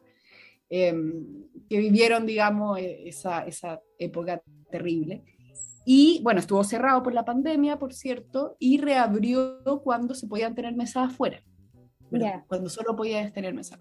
eh, 0.71 0.95
que 1.69 1.79
vivieron, 1.79 2.25
digamos, 2.25 2.79
eh, 2.79 3.09
esa, 3.09 3.43
esa 3.47 3.79
época 3.99 4.43
terrible. 4.71 5.23
Y 5.85 6.21
bueno, 6.23 6.41
estuvo 6.41 6.63
cerrado 6.65 7.03
por 7.03 7.15
la 7.15 7.25
pandemia, 7.25 7.79
por 7.79 7.95
cierto, 7.95 8.57
y 8.59 8.79
reabrió 8.79 9.63
cuando 9.83 10.15
se 10.15 10.27
podían 10.27 10.55
tener 10.55 10.77
mesas 10.77 11.09
afuera. 11.11 11.43
Ya. 12.11 12.45
cuando 12.49 12.71
solo 12.71 12.97
podías 12.97 13.33
tener 13.33 13.53
mesas. 13.53 13.79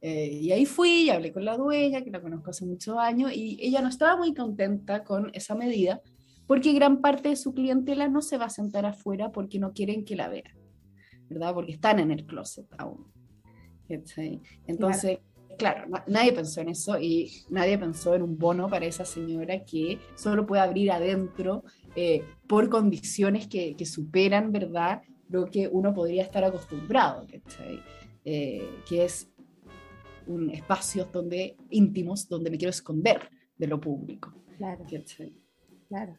Eh, 0.00 0.38
y 0.42 0.52
ahí 0.52 0.66
fui 0.66 1.04
y 1.04 1.10
hablé 1.10 1.32
con 1.32 1.44
la 1.44 1.56
dueña, 1.56 2.02
que 2.02 2.10
la 2.10 2.20
conozco 2.20 2.50
hace 2.50 2.66
muchos 2.66 2.98
años, 2.98 3.32
y 3.32 3.58
ella 3.60 3.80
no 3.80 3.88
estaba 3.88 4.16
muy 4.16 4.34
contenta 4.34 5.02
con 5.02 5.30
esa 5.34 5.54
medida, 5.54 6.02
porque 6.46 6.72
gran 6.72 7.00
parte 7.00 7.30
de 7.30 7.36
su 7.36 7.54
clientela 7.54 8.08
no 8.08 8.20
se 8.20 8.36
va 8.36 8.46
a 8.46 8.50
sentar 8.50 8.86
afuera 8.86 9.32
porque 9.32 9.58
no 9.58 9.72
quieren 9.72 10.04
que 10.04 10.14
la 10.14 10.28
vean, 10.28 10.52
¿verdad? 11.28 11.54
Porque 11.54 11.72
están 11.72 12.00
en 12.00 12.10
el 12.10 12.26
closet 12.26 12.66
aún. 12.76 13.06
Entonces, 14.66 15.18
claro, 15.56 15.88
na- 15.88 16.04
nadie 16.06 16.32
pensó 16.32 16.60
en 16.60 16.68
eso 16.70 16.98
y 17.00 17.44
nadie 17.50 17.78
pensó 17.78 18.14
en 18.14 18.22
un 18.22 18.38
bono 18.38 18.68
para 18.68 18.86
esa 18.86 19.04
señora 19.04 19.64
que 19.64 19.98
solo 20.14 20.46
puede 20.46 20.62
abrir 20.62 20.90
adentro 20.90 21.64
eh, 21.96 22.22
por 22.48 22.68
condiciones 22.68 23.46
que, 23.46 23.74
que 23.76 23.86
superan, 23.86 24.52
¿verdad? 24.52 25.02
Lo 25.28 25.46
que 25.46 25.68
uno 25.68 25.92
podría 25.94 26.22
estar 26.22 26.44
acostumbrado. 26.44 27.26
Eh, 28.26 28.68
que 28.88 29.04
es 29.04 29.28
un 30.26 30.50
espacio 30.50 31.04
donde, 31.12 31.56
íntimos 31.70 32.28
donde 32.28 32.50
me 32.50 32.56
quiero 32.56 32.70
esconder 32.70 33.28
de 33.56 33.66
lo 33.66 33.80
público. 33.80 34.32
Claro, 34.56 34.84
claro. 35.88 36.18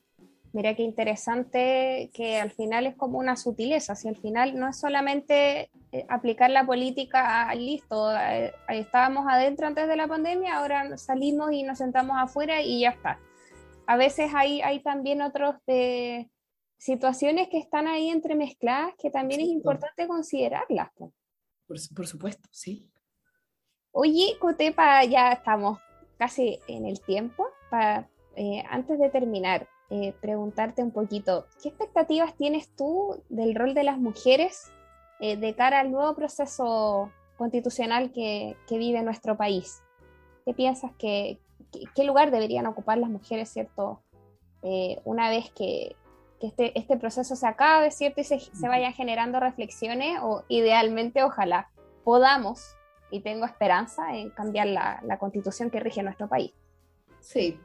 Mira 0.54 0.74
qué 0.76 0.84
interesante 0.84 2.10
que 2.14 2.38
al 2.38 2.52
final 2.52 2.88
es 2.88 2.96
como 2.96 3.20
una 3.20 3.36
sutileza, 3.36 3.96
si 3.96 4.08
al 4.08 4.16
final 4.16 4.58
no 4.58 4.70
es 4.70 4.80
solamente 4.80 5.70
aplicar 6.10 6.50
la 6.50 6.66
política, 6.66 7.50
a, 7.50 7.56
listo, 7.56 8.12
eh, 8.18 8.54
estábamos 8.70 9.26
adentro 9.30 9.68
antes 9.68 9.88
de 9.88 9.96
la 9.96 10.08
pandemia, 10.08 10.58
ahora 10.58 10.98
salimos 10.98 11.52
y 11.52 11.64
nos 11.64 11.78
sentamos 11.78 12.18
afuera 12.20 12.62
y 12.62 12.82
ya 12.82 12.90
está. 12.90 13.20
A 13.88 13.98
veces 13.98 14.32
hay, 14.34 14.62
hay 14.62 14.82
también 14.82 15.22
otros 15.22 15.56
de 15.68 16.30
situaciones 16.78 17.48
que 17.50 17.58
están 17.58 17.88
ahí 17.88 18.10
entremezcladas 18.10 18.94
que 18.98 19.10
también 19.10 19.40
es 19.42 19.48
Sí, 19.48 19.54
po. 19.54 19.58
importante 19.60 20.08
considerarlas. 20.08 20.90
po. 20.96 21.14
Por, 21.68 21.80
su- 21.80 21.94
por 21.94 22.08
supuesto, 22.08 22.48
sí. 22.52 22.90
Oye, 23.92 24.38
Cotepa, 24.40 25.04
ya 25.06 25.32
estamos 25.32 25.80
casi 26.18 26.60
en 26.68 26.86
el 26.86 27.00
tiempo. 27.02 27.48
Para, 27.70 28.10
eh, 28.36 28.64
antes 28.70 29.00
de 29.00 29.10
terminar, 29.10 29.68
eh, 29.90 30.14
preguntarte 30.20 30.84
un 30.84 30.92
poquito, 30.92 31.46
¿qué 31.62 31.70
expectativas 31.70 32.36
tienes 32.36 32.76
tú 32.76 33.24
del 33.30 33.56
rol 33.56 33.74
de 33.74 33.84
las 33.84 33.98
mujeres 33.98 34.72
eh, 35.20 35.38
de 35.38 35.56
cara 35.56 35.80
al 35.80 35.92
nuevo 35.92 36.16
proceso 36.16 37.12
constitucional 37.38 38.12
que, 38.12 38.56
que 38.68 38.78
vive 38.78 39.02
nuestro 39.04 39.38
país? 39.38 39.82
¿Qué 40.46 40.54
piensas 40.54 40.92
que, 40.98 41.40
que- 41.72 41.86
qué 41.96 42.04
lugar 42.04 42.32
deberían 42.32 42.66
ocupar 42.68 42.98
las 42.98 43.10
mujeres, 43.10 43.50
cierto, 43.50 44.02
eh, 44.64 45.00
una 45.06 45.30
vez 45.30 45.52
que, 45.52 45.96
que 46.40 46.48
este, 46.48 46.78
este 46.78 46.98
proceso 46.98 47.36
se 47.36 47.48
acabe, 47.48 47.92
cierto, 47.92 48.22
y 48.22 48.24
se, 48.24 48.40
se 48.40 48.68
vayan 48.68 48.94
generando 48.94 49.40
reflexiones, 49.40 50.20
o 50.22 50.44
idealmente, 50.50 51.24
ojalá, 51.24 51.70
podamos 52.04 52.76
y 53.12 53.22
tengo 53.22 53.46
esperanza 53.46 54.16
en 54.16 54.30
cambiar 54.32 54.68
la, 54.68 55.00
la 55.04 55.18
constitución 55.20 55.70
que 55.70 55.80
rige 55.80 56.04
nuestro 56.04 56.28
país. 56.28 56.54
Sí. 57.20 57.60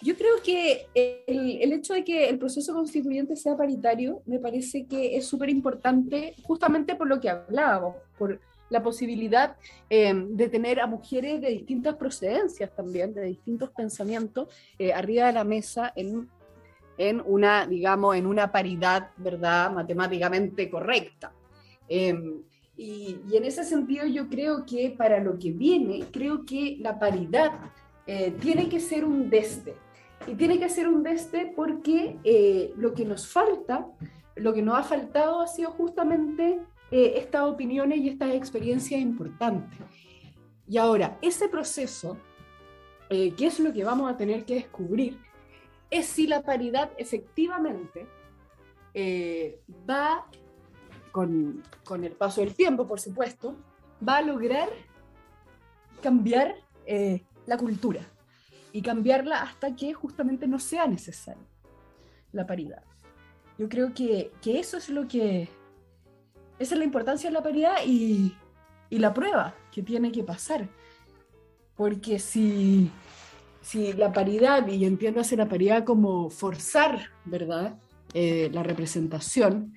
Yo 0.00 0.16
creo 0.16 0.34
que 0.42 0.86
el, 0.94 1.72
hecho 1.72 1.94
de 1.94 2.04
que 2.04 2.28
el 2.28 2.38
proceso 2.38 2.74
constituyente 2.74 3.36
sea 3.36 3.56
paritario 3.56 4.22
me 4.26 4.38
parece 4.38 4.86
que 4.86 5.16
es 5.16 5.26
súper 5.26 5.48
importante 5.48 6.34
justamente 6.42 6.94
por 6.94 7.06
lo 7.06 7.20
que 7.20 7.30
hablábamos, 7.30 7.96
por 8.18 8.40
la 8.70 8.82
posibilidad 8.82 9.56
eh, 9.88 10.12
de 10.14 10.48
tener 10.48 10.80
a 10.80 10.86
mujeres 10.86 11.40
de 11.40 11.50
distintas 11.50 11.94
procedencias 11.96 12.74
también, 12.74 13.14
de 13.14 13.22
distintos 13.22 13.70
pensamientos, 13.70 14.48
eh, 14.78 14.92
arriba 14.92 15.26
de 15.26 15.32
la 15.32 15.44
mesa 15.44 15.92
en, 15.94 16.28
en 16.98 17.22
una, 17.24 17.66
digamos, 17.66 18.16
en 18.16 18.26
una 18.26 18.50
paridad, 18.50 19.10
¿verdad?, 19.16 19.72
matemáticamente 19.72 20.68
correcta. 20.68 21.32
Eh, 21.88 22.14
y, 22.76 23.20
en 23.32 23.44
ese 23.44 23.64
sentido 23.64 24.06
yo 24.06 24.28
creo 24.28 24.64
que 24.66 24.94
para 24.96 25.20
lo 25.20 25.38
que 25.38 25.52
viene, 25.52 26.04
creo 26.10 26.44
que 26.44 26.76
la 26.80 26.98
paridad 26.98 27.52
eh, 28.06 28.34
tiene 28.40 28.68
que 28.68 28.80
ser 28.80 29.04
un 29.04 29.30
deste. 29.30 29.74
Y 30.26 30.34
tiene 30.34 30.58
que 30.58 30.68
ser 30.68 30.88
un 30.88 31.02
deste 31.02 31.52
porque 31.54 32.18
eh, 32.24 32.72
lo 32.76 32.94
que 32.94 33.04
nos 33.04 33.28
falta, 33.28 33.86
lo 34.36 34.54
que 34.54 34.62
nos 34.62 34.78
ha 34.78 34.82
faltado 34.82 35.40
ha 35.40 35.46
sido 35.46 35.70
justamente 35.72 36.60
eh, 36.90 37.18
estas 37.18 37.42
opiniones 37.42 37.98
y 37.98 38.08
estas 38.08 38.32
experiencias 38.34 39.00
importantes. 39.00 39.78
Y 40.68 40.78
ahora, 40.78 41.18
ese 41.20 41.48
proceso, 41.48 42.16
eh, 43.10 43.34
¿qué 43.36 43.46
es 43.46 43.58
lo 43.58 43.72
que 43.72 43.82
vamos 43.82 44.10
a 44.10 44.16
tener 44.16 44.44
que 44.44 44.54
descubrir? 44.54 45.18
Es 45.90 46.06
si 46.06 46.26
la 46.26 46.42
paridad 46.42 46.90
efectivamente 46.96 48.06
eh, 48.94 49.60
va, 49.90 50.26
con, 51.10 51.62
el 52.02 52.12
paso 52.12 52.40
del 52.40 52.54
tiempo, 52.54 52.86
por 52.86 53.00
supuesto, 53.00 53.56
va 54.06 54.18
a 54.18 54.22
lograr 54.22 54.68
cambiar 56.00 56.54
la 57.46 57.56
cultura 57.56 58.06
y 58.74 58.82
cambiarla 58.82 59.40
hasta 59.40 59.76
que 59.76 59.94
justamente 59.94 60.48
no 60.48 60.58
sea 60.58 60.88
necesaria 60.88 61.46
la 62.32 62.44
paridad. 62.44 62.82
Yo 63.56 63.68
creo 63.68 63.94
que, 63.94 64.32
que 64.42 64.58
eso 64.58 64.78
es 64.78 64.88
lo 64.88 65.06
que, 65.06 65.48
esa 66.58 66.74
es 66.74 66.78
la 66.80 66.84
importancia 66.84 67.30
de 67.30 67.34
la 67.34 67.42
paridad 67.42 67.76
y, 67.86 68.34
y 68.90 68.98
la 68.98 69.14
prueba 69.14 69.54
que 69.70 69.84
tiene 69.84 70.10
que 70.10 70.24
pasar. 70.24 70.68
Porque 71.76 72.18
si, 72.18 72.90
si 73.62 73.92
la 73.92 74.12
paridad, 74.12 74.66
y 74.66 74.84
entiéndase 74.84 75.36
la 75.36 75.48
paridad 75.48 75.84
como 75.84 76.28
forzar, 76.28 77.10
¿verdad? 77.24 77.78
Eh, 78.12 78.50
la 78.52 78.64
representación, 78.64 79.72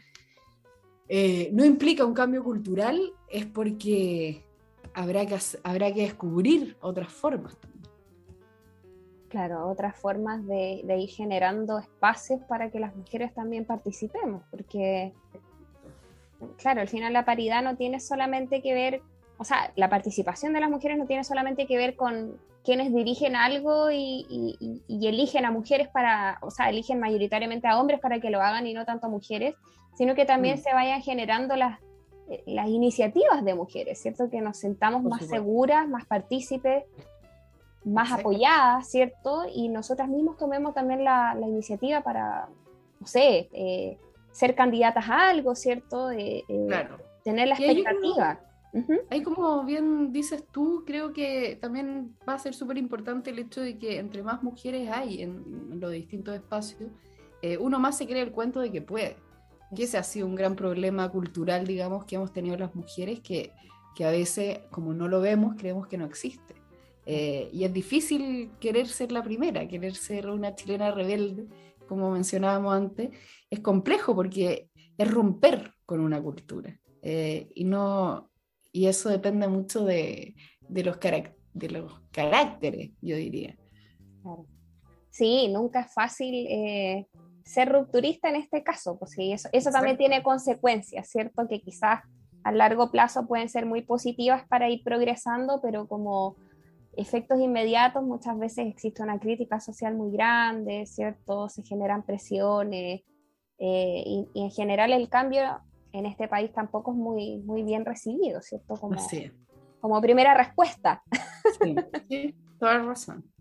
eh, 1.07 1.51
no 1.53 1.63
implica 1.63 2.03
un 2.03 2.15
cambio 2.15 2.43
cultural, 2.43 3.13
es 3.29 3.45
porque 3.45 4.43
habrá 4.95 5.23
que, 5.27 5.37
habrá 5.63 5.93
que 5.93 6.01
descubrir 6.01 6.77
otras 6.81 7.13
formas. 7.13 7.55
Claro, 9.37 9.67
otras 9.69 9.95
formas 9.95 10.43
de, 10.47 10.81
de 10.83 10.97
ir 10.97 11.09
generando 11.09 11.77
espacios 11.77 12.41
para 12.49 12.71
que 12.71 12.79
las 12.79 12.95
mujeres 12.95 13.31
también 13.35 13.65
participemos, 13.65 14.41
porque, 14.49 15.13
claro, 16.57 16.81
al 16.81 16.87
final 16.87 17.13
la 17.13 17.23
paridad 17.23 17.61
no 17.61 17.75
tiene 17.77 17.99
solamente 17.99 18.63
que 18.63 18.73
ver, 18.73 19.01
o 19.37 19.43
sea, 19.43 19.71
la 19.75 19.89
participación 19.89 20.53
de 20.53 20.59
las 20.59 20.71
mujeres 20.71 20.97
no 20.97 21.05
tiene 21.05 21.23
solamente 21.23 21.67
que 21.67 21.77
ver 21.77 21.95
con 21.95 22.39
quienes 22.63 22.91
dirigen 22.91 23.35
algo 23.35 23.91
y, 23.91 24.25
y- 24.27 24.81
y- 24.87 25.07
eligen 25.07 25.45
a 25.45 25.51
mujeres 25.51 25.87
para, 25.89 26.39
o 26.41 26.49
sea, 26.49 26.71
eligen 26.71 26.99
mayoritariamente 26.99 27.67
a 27.67 27.79
hombres 27.79 27.99
para 27.99 28.19
que 28.19 28.31
lo 28.31 28.41
hagan 28.41 28.65
y 28.65 28.73
no 28.73 28.85
tanto 28.85 29.05
a 29.05 29.09
mujeres, 29.09 29.53
sino 29.93 30.15
que 30.15 30.25
también 30.25 30.55
Mm. 30.57 30.61
se 30.63 30.73
vayan 30.73 31.01
generando 31.03 31.55
las, 31.55 31.79
eh, 32.27 32.41
las 32.47 32.69
iniciativas 32.69 33.45
de 33.45 33.53
mujeres, 33.53 34.01
¿cierto? 34.01 34.31
Que 34.31 34.41
nos 34.41 34.57
sentamos 34.57 35.03
Por 35.03 35.11
más 35.11 35.19
supuesto. 35.21 35.35
seguras, 35.45 35.87
más 35.87 36.05
partícipes, 36.07 36.85
más 37.87 38.07
Exacto. 38.09 38.29
apoyadas, 38.29 38.89
¿cierto? 38.89 39.45
Y 39.53 39.69
nosotras 39.69 40.07
mismos 40.09 40.37
tomemos 40.37 40.73
también 40.73 41.03
la, 41.03 41.33
la 41.35 41.47
iniciativa 41.47 42.01
para, 42.01 42.49
no 42.99 43.07
sé, 43.07 43.49
eh, 43.53 43.97
ser 44.31 44.55
candidatas 44.55 45.09
a 45.09 45.29
algo, 45.29 45.55
¿cierto? 45.55 46.11
Eh, 46.11 46.43
eh, 46.47 46.65
Claro. 46.67 46.97
Tener 47.23 47.47
la 47.47 47.59
Y 47.59 47.63
ahí 47.63 47.79
expectativa. 47.79 48.39
Ujú, 48.73 48.93
Ahí 49.09 49.23
como 49.23 49.63
bien 49.63 50.11
dices 50.11 50.43
tú, 50.51 50.83
creo 50.85 51.13
que 51.13 51.57
también 51.59 52.15
va 52.27 52.33
a 52.33 52.39
ser 52.39 52.53
súper 52.53 52.77
importante 52.77 53.31
el 53.31 53.39
hecho 53.39 53.61
de 53.61 53.77
que 53.79 53.97
entre 53.97 54.21
más 54.23 54.43
mujeres 54.43 54.89
hay 54.91 55.21
en, 55.23 55.43
en 55.71 55.79
los 55.79 55.91
distintos 55.91 56.35
espacios, 56.35 56.91
eh, 57.41 57.57
uno 57.57 57.79
más 57.79 57.97
se 57.97 58.05
cree 58.05 58.21
el 58.21 58.31
cuento 58.31 58.59
de 58.59 58.71
que 58.71 58.81
puede. 58.81 59.17
Que 59.75 59.83
ese 59.83 59.97
ha 59.97 60.03
sido 60.03 60.27
un 60.27 60.35
gran 60.35 60.55
problema 60.55 61.09
cultural, 61.09 61.65
digamos, 61.65 62.05
que 62.05 62.15
hemos 62.15 62.31
tenido 62.31 62.55
las 62.57 62.75
mujeres, 62.75 63.19
que, 63.21 63.51
que 63.95 64.05
a 64.05 64.11
veces, 64.11 64.59
como 64.69 64.93
no 64.93 65.07
lo 65.07 65.21
vemos, 65.21 65.55
creemos 65.57 65.87
que 65.87 65.97
no 65.97 66.05
existe. 66.05 66.55
Eh, 67.09 67.49
y 67.53 67.63
es 67.63 67.71
difícil 67.71 68.51
querer 68.59 68.85
ser 68.87 69.13
la 69.13 69.23
primera, 69.23 69.65
querer 69.65 69.95
ser 69.95 70.29
una 70.29 70.53
chilena 70.55 70.91
rebelde, 70.91 71.45
como 71.87 72.11
mencionábamos 72.11 72.75
antes. 72.75 73.11
Es 73.49 73.61
complejo 73.61 74.13
porque 74.13 74.69
es 74.97 75.11
romper 75.11 75.73
con 75.85 76.01
una 76.01 76.21
cultura. 76.21 76.77
Eh, 77.01 77.47
y 77.55 77.63
no, 77.63 78.29
y 78.73 78.87
eso 78.87 79.07
depende 79.07 79.47
mucho 79.47 79.85
de, 79.85 80.35
de 80.67 80.83
los, 80.83 80.99
de 80.99 81.69
los 81.69 82.01
caracteres, 82.11 82.91
yo 83.01 83.15
diría. 83.15 83.57
Sí, 85.09 85.47
nunca 85.47 85.81
es 85.81 85.93
fácil 85.93 86.45
eh, 86.49 87.07
ser 87.45 87.71
rupturista 87.71 88.27
en 88.27 88.35
este 88.35 88.63
caso, 88.63 88.99
pues 88.99 89.11
sí, 89.11 89.31
eso, 89.31 89.47
eso 89.53 89.71
también 89.71 89.97
tiene 89.97 90.21
consecuencias, 90.21 91.09
¿cierto? 91.09 91.47
Que 91.47 91.61
quizás 91.61 92.01
a 92.43 92.51
largo 92.51 92.91
plazo 92.91 93.27
pueden 93.27 93.47
ser 93.47 93.65
muy 93.65 93.81
positivas 93.81 94.45
para 94.49 94.69
ir 94.69 94.83
progresando, 94.83 95.61
pero 95.61 95.87
como 95.87 96.35
efectos 96.97 97.39
inmediatos 97.39 98.03
muchas 98.03 98.37
veces 98.37 98.67
existe 98.67 99.03
una 99.03 99.19
crítica 99.19 99.59
social 99.59 99.95
muy 99.95 100.11
grande, 100.11 100.85
¿cierto? 100.85 101.47
Se 101.49 101.63
generan 101.63 102.03
presiones 102.03 103.01
eh, 103.59 104.03
y, 104.05 104.27
y 104.33 104.43
en 104.43 104.51
general 104.51 104.91
el 104.91 105.07
cambio 105.09 105.61
en 105.93 106.05
este 106.05 106.27
país 106.27 106.51
tampoco 106.53 106.91
es 106.91 106.97
muy, 106.97 107.37
muy 107.39 107.63
bien 107.63 107.85
recibido, 107.85 108.41
¿cierto? 108.41 108.75
Como, 108.75 108.95
es. 108.95 109.31
como 109.79 110.01
primera 110.01 110.33
respuesta. 110.33 111.03
Sí, 111.61 111.75
sí, 112.09 112.35
toda 112.59 112.79
la 112.79 112.83
razón. 112.83 113.31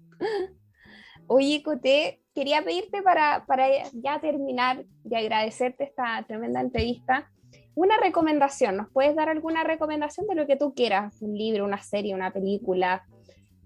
Oye, 1.26 1.62
Coté, 1.62 2.22
quería 2.34 2.62
pedirte 2.62 3.02
para, 3.02 3.44
para 3.46 3.66
ya 3.92 4.20
terminar 4.20 4.84
y 5.04 5.14
agradecerte 5.16 5.84
esta 5.84 6.24
tremenda 6.26 6.60
entrevista, 6.60 7.28
una 7.74 7.98
recomendación. 7.98 8.76
¿Nos 8.76 8.90
puedes 8.90 9.16
dar 9.16 9.28
alguna 9.28 9.64
recomendación 9.64 10.26
de 10.28 10.36
lo 10.36 10.46
que 10.46 10.56
tú 10.56 10.72
quieras? 10.72 11.20
Un 11.20 11.36
libro, 11.36 11.64
una 11.64 11.82
serie, 11.82 12.14
una 12.14 12.32
película, 12.32 13.04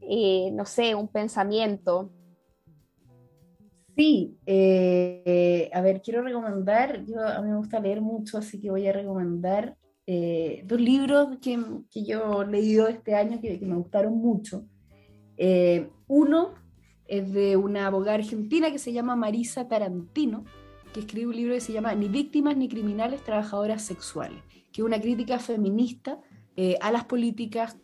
eh, 0.03 0.51
no 0.53 0.65
sé, 0.65 0.95
un 0.95 1.09
pensamiento. 1.09 2.11
Sí, 3.97 4.39
eh, 4.47 5.71
a 5.73 5.81
ver, 5.81 6.01
quiero 6.01 6.23
recomendar, 6.23 7.05
yo, 7.05 7.21
a 7.21 7.43
mí 7.43 7.51
me 7.51 7.57
gusta 7.57 7.81
leer 7.81 8.01
mucho, 8.01 8.39
así 8.39 8.61
que 8.61 8.71
voy 8.71 8.87
a 8.87 8.93
recomendar 8.93 9.77
eh, 10.13 10.65
dos 10.67 10.81
libros 10.81 11.39
que, 11.41 11.57
que 11.89 12.05
yo 12.05 12.43
he 12.43 12.47
leído 12.49 12.89
este 12.89 13.15
año 13.15 13.41
que, 13.41 13.59
me 13.61 13.77
gustaron 13.77 14.19
mucho. 14.19 14.65
Eh, 15.37 15.89
uno 16.09 16.55
es 17.07 17.33
de 17.33 17.57
una 17.57 17.87
abogada 17.87 18.17
argentina 18.17 18.73
que 18.73 18.81
se 18.81 18.93
llama 18.93 19.15
Marisa 19.15 19.69
Tarantino, 19.69 20.45
que 20.93 21.01
escribe 21.01 21.29
un 21.29 21.37
libro 21.37 21.55
que 21.55 21.61
se 21.61 21.73
llama 21.73 21.95
Ni 21.95 22.09
víctimas 22.09 22.57
ni 22.57 22.69
criminales, 22.69 23.23
trabajadoras 23.23 23.83
sexuales, 23.83 24.43
que 24.73 24.81
es 24.81 24.85
una 24.85 25.01
crítica 25.01 25.39
feminista 25.39 26.21
eh, 26.57 26.77
a 26.81 26.91
las 26.91 27.05
políticas 27.05 27.77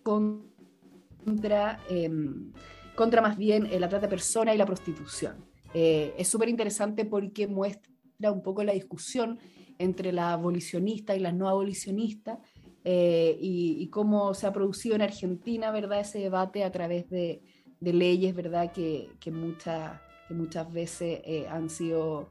contra, 1.27 1.81
em, 1.91 2.53
contra 2.95 3.21
más 3.21 3.37
bien 3.37 3.67
eh, 3.67 3.81
la 3.81 3.89
trata 3.89 4.07
de 4.07 4.11
personas 4.11 4.55
y 4.55 4.59
la 4.59 4.67
prostitución. 4.67 5.35
Eh, 5.75 6.15
es 6.17 6.29
súper 6.29 6.49
interesante 6.49 7.05
porque 7.05 7.49
muestra 7.49 8.33
un 8.33 8.43
poco 8.43 8.63
la 8.63 8.73
discusión 8.73 9.39
entre 9.79 10.13
las 10.13 10.33
abolicionistas 10.33 11.17
y 11.17 11.21
las 11.21 11.35
no 11.35 11.49
abolicionistas 11.49 12.39
eh, 12.85 13.37
y, 13.41 13.89
cómo 13.89 14.33
se 14.33 14.47
ha 14.47 14.53
producido 14.53 14.95
en 14.95 15.03
Argentina, 15.03 15.73
¿verdad? 15.73 16.01
Ese 16.01 16.21
debate 16.21 16.63
a 16.63 16.71
través 16.71 17.11
de, 17.11 17.43
leyes, 17.81 18.35
¿verdad? 18.35 18.73
Que, 18.73 19.11
que, 19.21 19.33
muchas, 19.33 20.01
que 20.29 20.35
muchas 20.35 20.73
veces 20.73 21.21
eh, 21.25 21.47
han 21.49 21.69
sido 21.69 22.31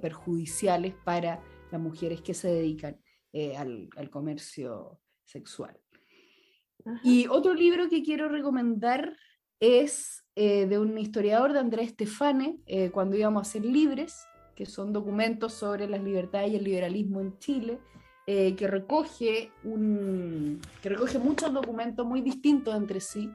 perjudiciales 0.00 0.94
para 1.04 1.42
las 1.72 1.80
mujeres 1.80 2.20
que 2.20 2.32
se 2.32 2.46
dedican 2.46 2.96
al 3.56 4.08
comercio 4.08 5.00
sexual. 5.24 5.83
Y 7.02 7.26
otro 7.28 7.54
libro 7.54 7.88
que 7.88 8.02
quiero 8.02 8.28
recomendar 8.28 9.16
es 9.60 10.24
eh, 10.36 10.66
de 10.66 10.78
un 10.78 10.98
historiador 10.98 11.52
de 11.52 11.60
Andrés 11.60 11.90
Stefane, 11.90 12.58
eh, 12.66 12.90
Cuando 12.90 13.16
íbamos 13.16 13.48
a 13.48 13.50
ser 13.50 13.64
libres, 13.64 14.26
que 14.54 14.66
son 14.66 14.92
documentos 14.92 15.52
sobre 15.52 15.88
las 15.88 16.02
libertades 16.02 16.52
y 16.52 16.56
el 16.56 16.64
liberalismo 16.64 17.20
en 17.20 17.38
Chile, 17.38 17.78
eh, 18.26 18.54
que, 18.54 18.66
recoge 18.66 19.50
un, 19.64 20.60
que 20.82 20.88
recoge 20.88 21.18
muchos 21.18 21.52
documentos 21.52 22.06
muy 22.06 22.20
distintos 22.20 22.74
entre 22.74 23.00
sí 23.00 23.30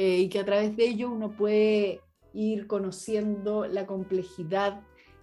y 0.00 0.28
que 0.28 0.38
a 0.38 0.44
través 0.44 0.76
de 0.76 0.86
ellos 0.86 1.10
uno 1.12 1.32
puede 1.32 2.00
ir 2.32 2.68
conociendo 2.68 3.66
la 3.66 3.84
complejidad, 3.84 4.80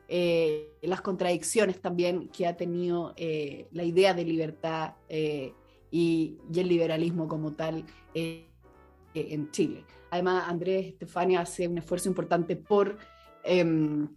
las 0.09 0.99
contradicciones 0.99 1.79
también 1.79 2.27
que 2.27 2.45
ha 2.45 2.57
tenido 2.57 3.15
la 3.71 3.83
idea 3.85 4.13
de 4.13 4.25
libertad 4.25 4.95
y, 5.91 6.37
el 6.55 6.67
liberalismo 6.67 7.27
como 7.27 7.51
tal 7.51 7.85
eh, 8.13 8.45
en 9.13 9.49
Chile. 9.51 9.83
Además, 10.11 10.45
Andrés 10.47 10.87
Estefania 10.87 11.41
hace 11.41 11.67
un 11.67 11.77
esfuerzo 11.77 12.09
importante 12.09 12.55
por, 12.55 12.97
em, 13.43 14.07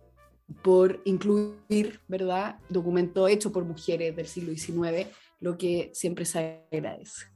por 0.63 1.01
incluir, 1.05 2.01
¿verdad?, 2.09 2.59
documentos 2.69 3.29
hechos 3.31 3.53
por 3.53 3.65
mujeres 3.65 4.15
del 4.17 4.27
siglo 4.27 4.53
XIX, 4.53 5.09
lo 5.41 5.57
que 5.57 5.91
siempre 5.95 6.25
se 6.25 6.63
agradece. 6.73 7.27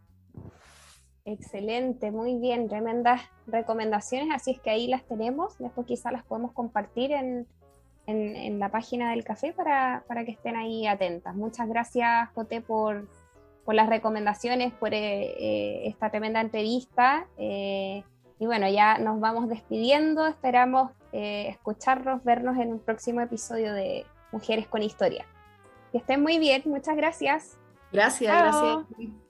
Excelente, 1.24 2.10
muy 2.10 2.36
bien, 2.38 2.68
tremendas 2.68 3.20
recomendaciones, 3.46 4.34
así 4.34 4.50
es 4.52 4.60
que 4.60 4.70
ahí 4.70 4.88
las 4.88 5.06
tenemos, 5.06 5.56
después 5.58 5.86
quizás 5.86 6.12
las 6.12 6.24
podemos 6.24 6.52
compartir 6.52 7.12
en, 7.12 7.46
en- 8.06 8.34
en 8.34 8.58
la 8.58 8.70
página 8.70 9.10
del 9.12 9.22
café 9.22 9.52
para, 9.52 10.04
para 10.08 10.24
que 10.24 10.32
estén 10.32 10.56
ahí 10.56 10.86
atentas. 10.88 11.36
Muchas 11.36 11.68
gracias, 11.68 12.28
Joté, 12.34 12.60
por, 12.60 13.06
por 13.64 13.74
las 13.74 13.88
recomendaciones, 13.88 14.72
por 14.72 14.92
eh, 14.94 15.86
esta 15.86 16.10
tremenda 16.10 16.40
entrevista. 16.40 17.26
eh, 17.38 18.04
y 18.42 18.46
bueno, 18.46 18.68
ya 18.68 18.98
nos 18.98 19.20
vamos 19.20 19.48
despidiendo, 19.48 20.26
esperamos 20.26 20.90
eh, 21.12 21.46
escucharnos, 21.48 22.24
vernos 22.24 22.58
en 22.58 22.72
un 22.72 22.80
próximo 22.80 23.20
episodio 23.20 23.72
de 23.72 24.04
Mujeres 24.32 24.66
con 24.66 24.82
Historia. 24.82 25.26
Que 25.92 25.98
estén 25.98 26.20
muy 26.22 26.40
bien, 26.40 26.60
muchas 26.64 26.96
gracias. 26.96 27.56
Gracias, 27.92 28.32
Chao. 28.32 28.86
gracias. 28.88 29.22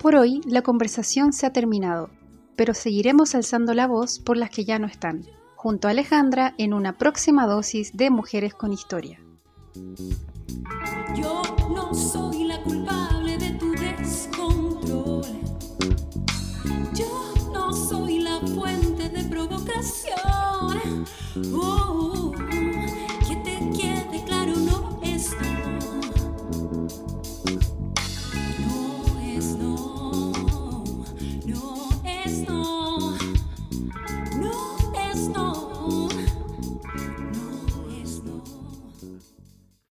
Por 0.00 0.14
hoy 0.14 0.40
la 0.46 0.62
conversación 0.62 1.32
se 1.32 1.46
ha 1.46 1.52
terminado, 1.52 2.10
pero 2.56 2.74
seguiremos 2.74 3.34
alzando 3.34 3.74
la 3.74 3.86
voz 3.86 4.18
por 4.18 4.36
las 4.36 4.50
que 4.50 4.64
ya 4.64 4.78
no 4.78 4.86
están, 4.86 5.24
junto 5.56 5.88
a 5.88 5.90
Alejandra 5.90 6.54
en 6.58 6.72
una 6.72 6.96
próxima 6.96 7.46
dosis 7.46 7.92
de 7.94 8.10
Mujeres 8.10 8.54
con 8.54 8.72
Historia. 8.72 9.20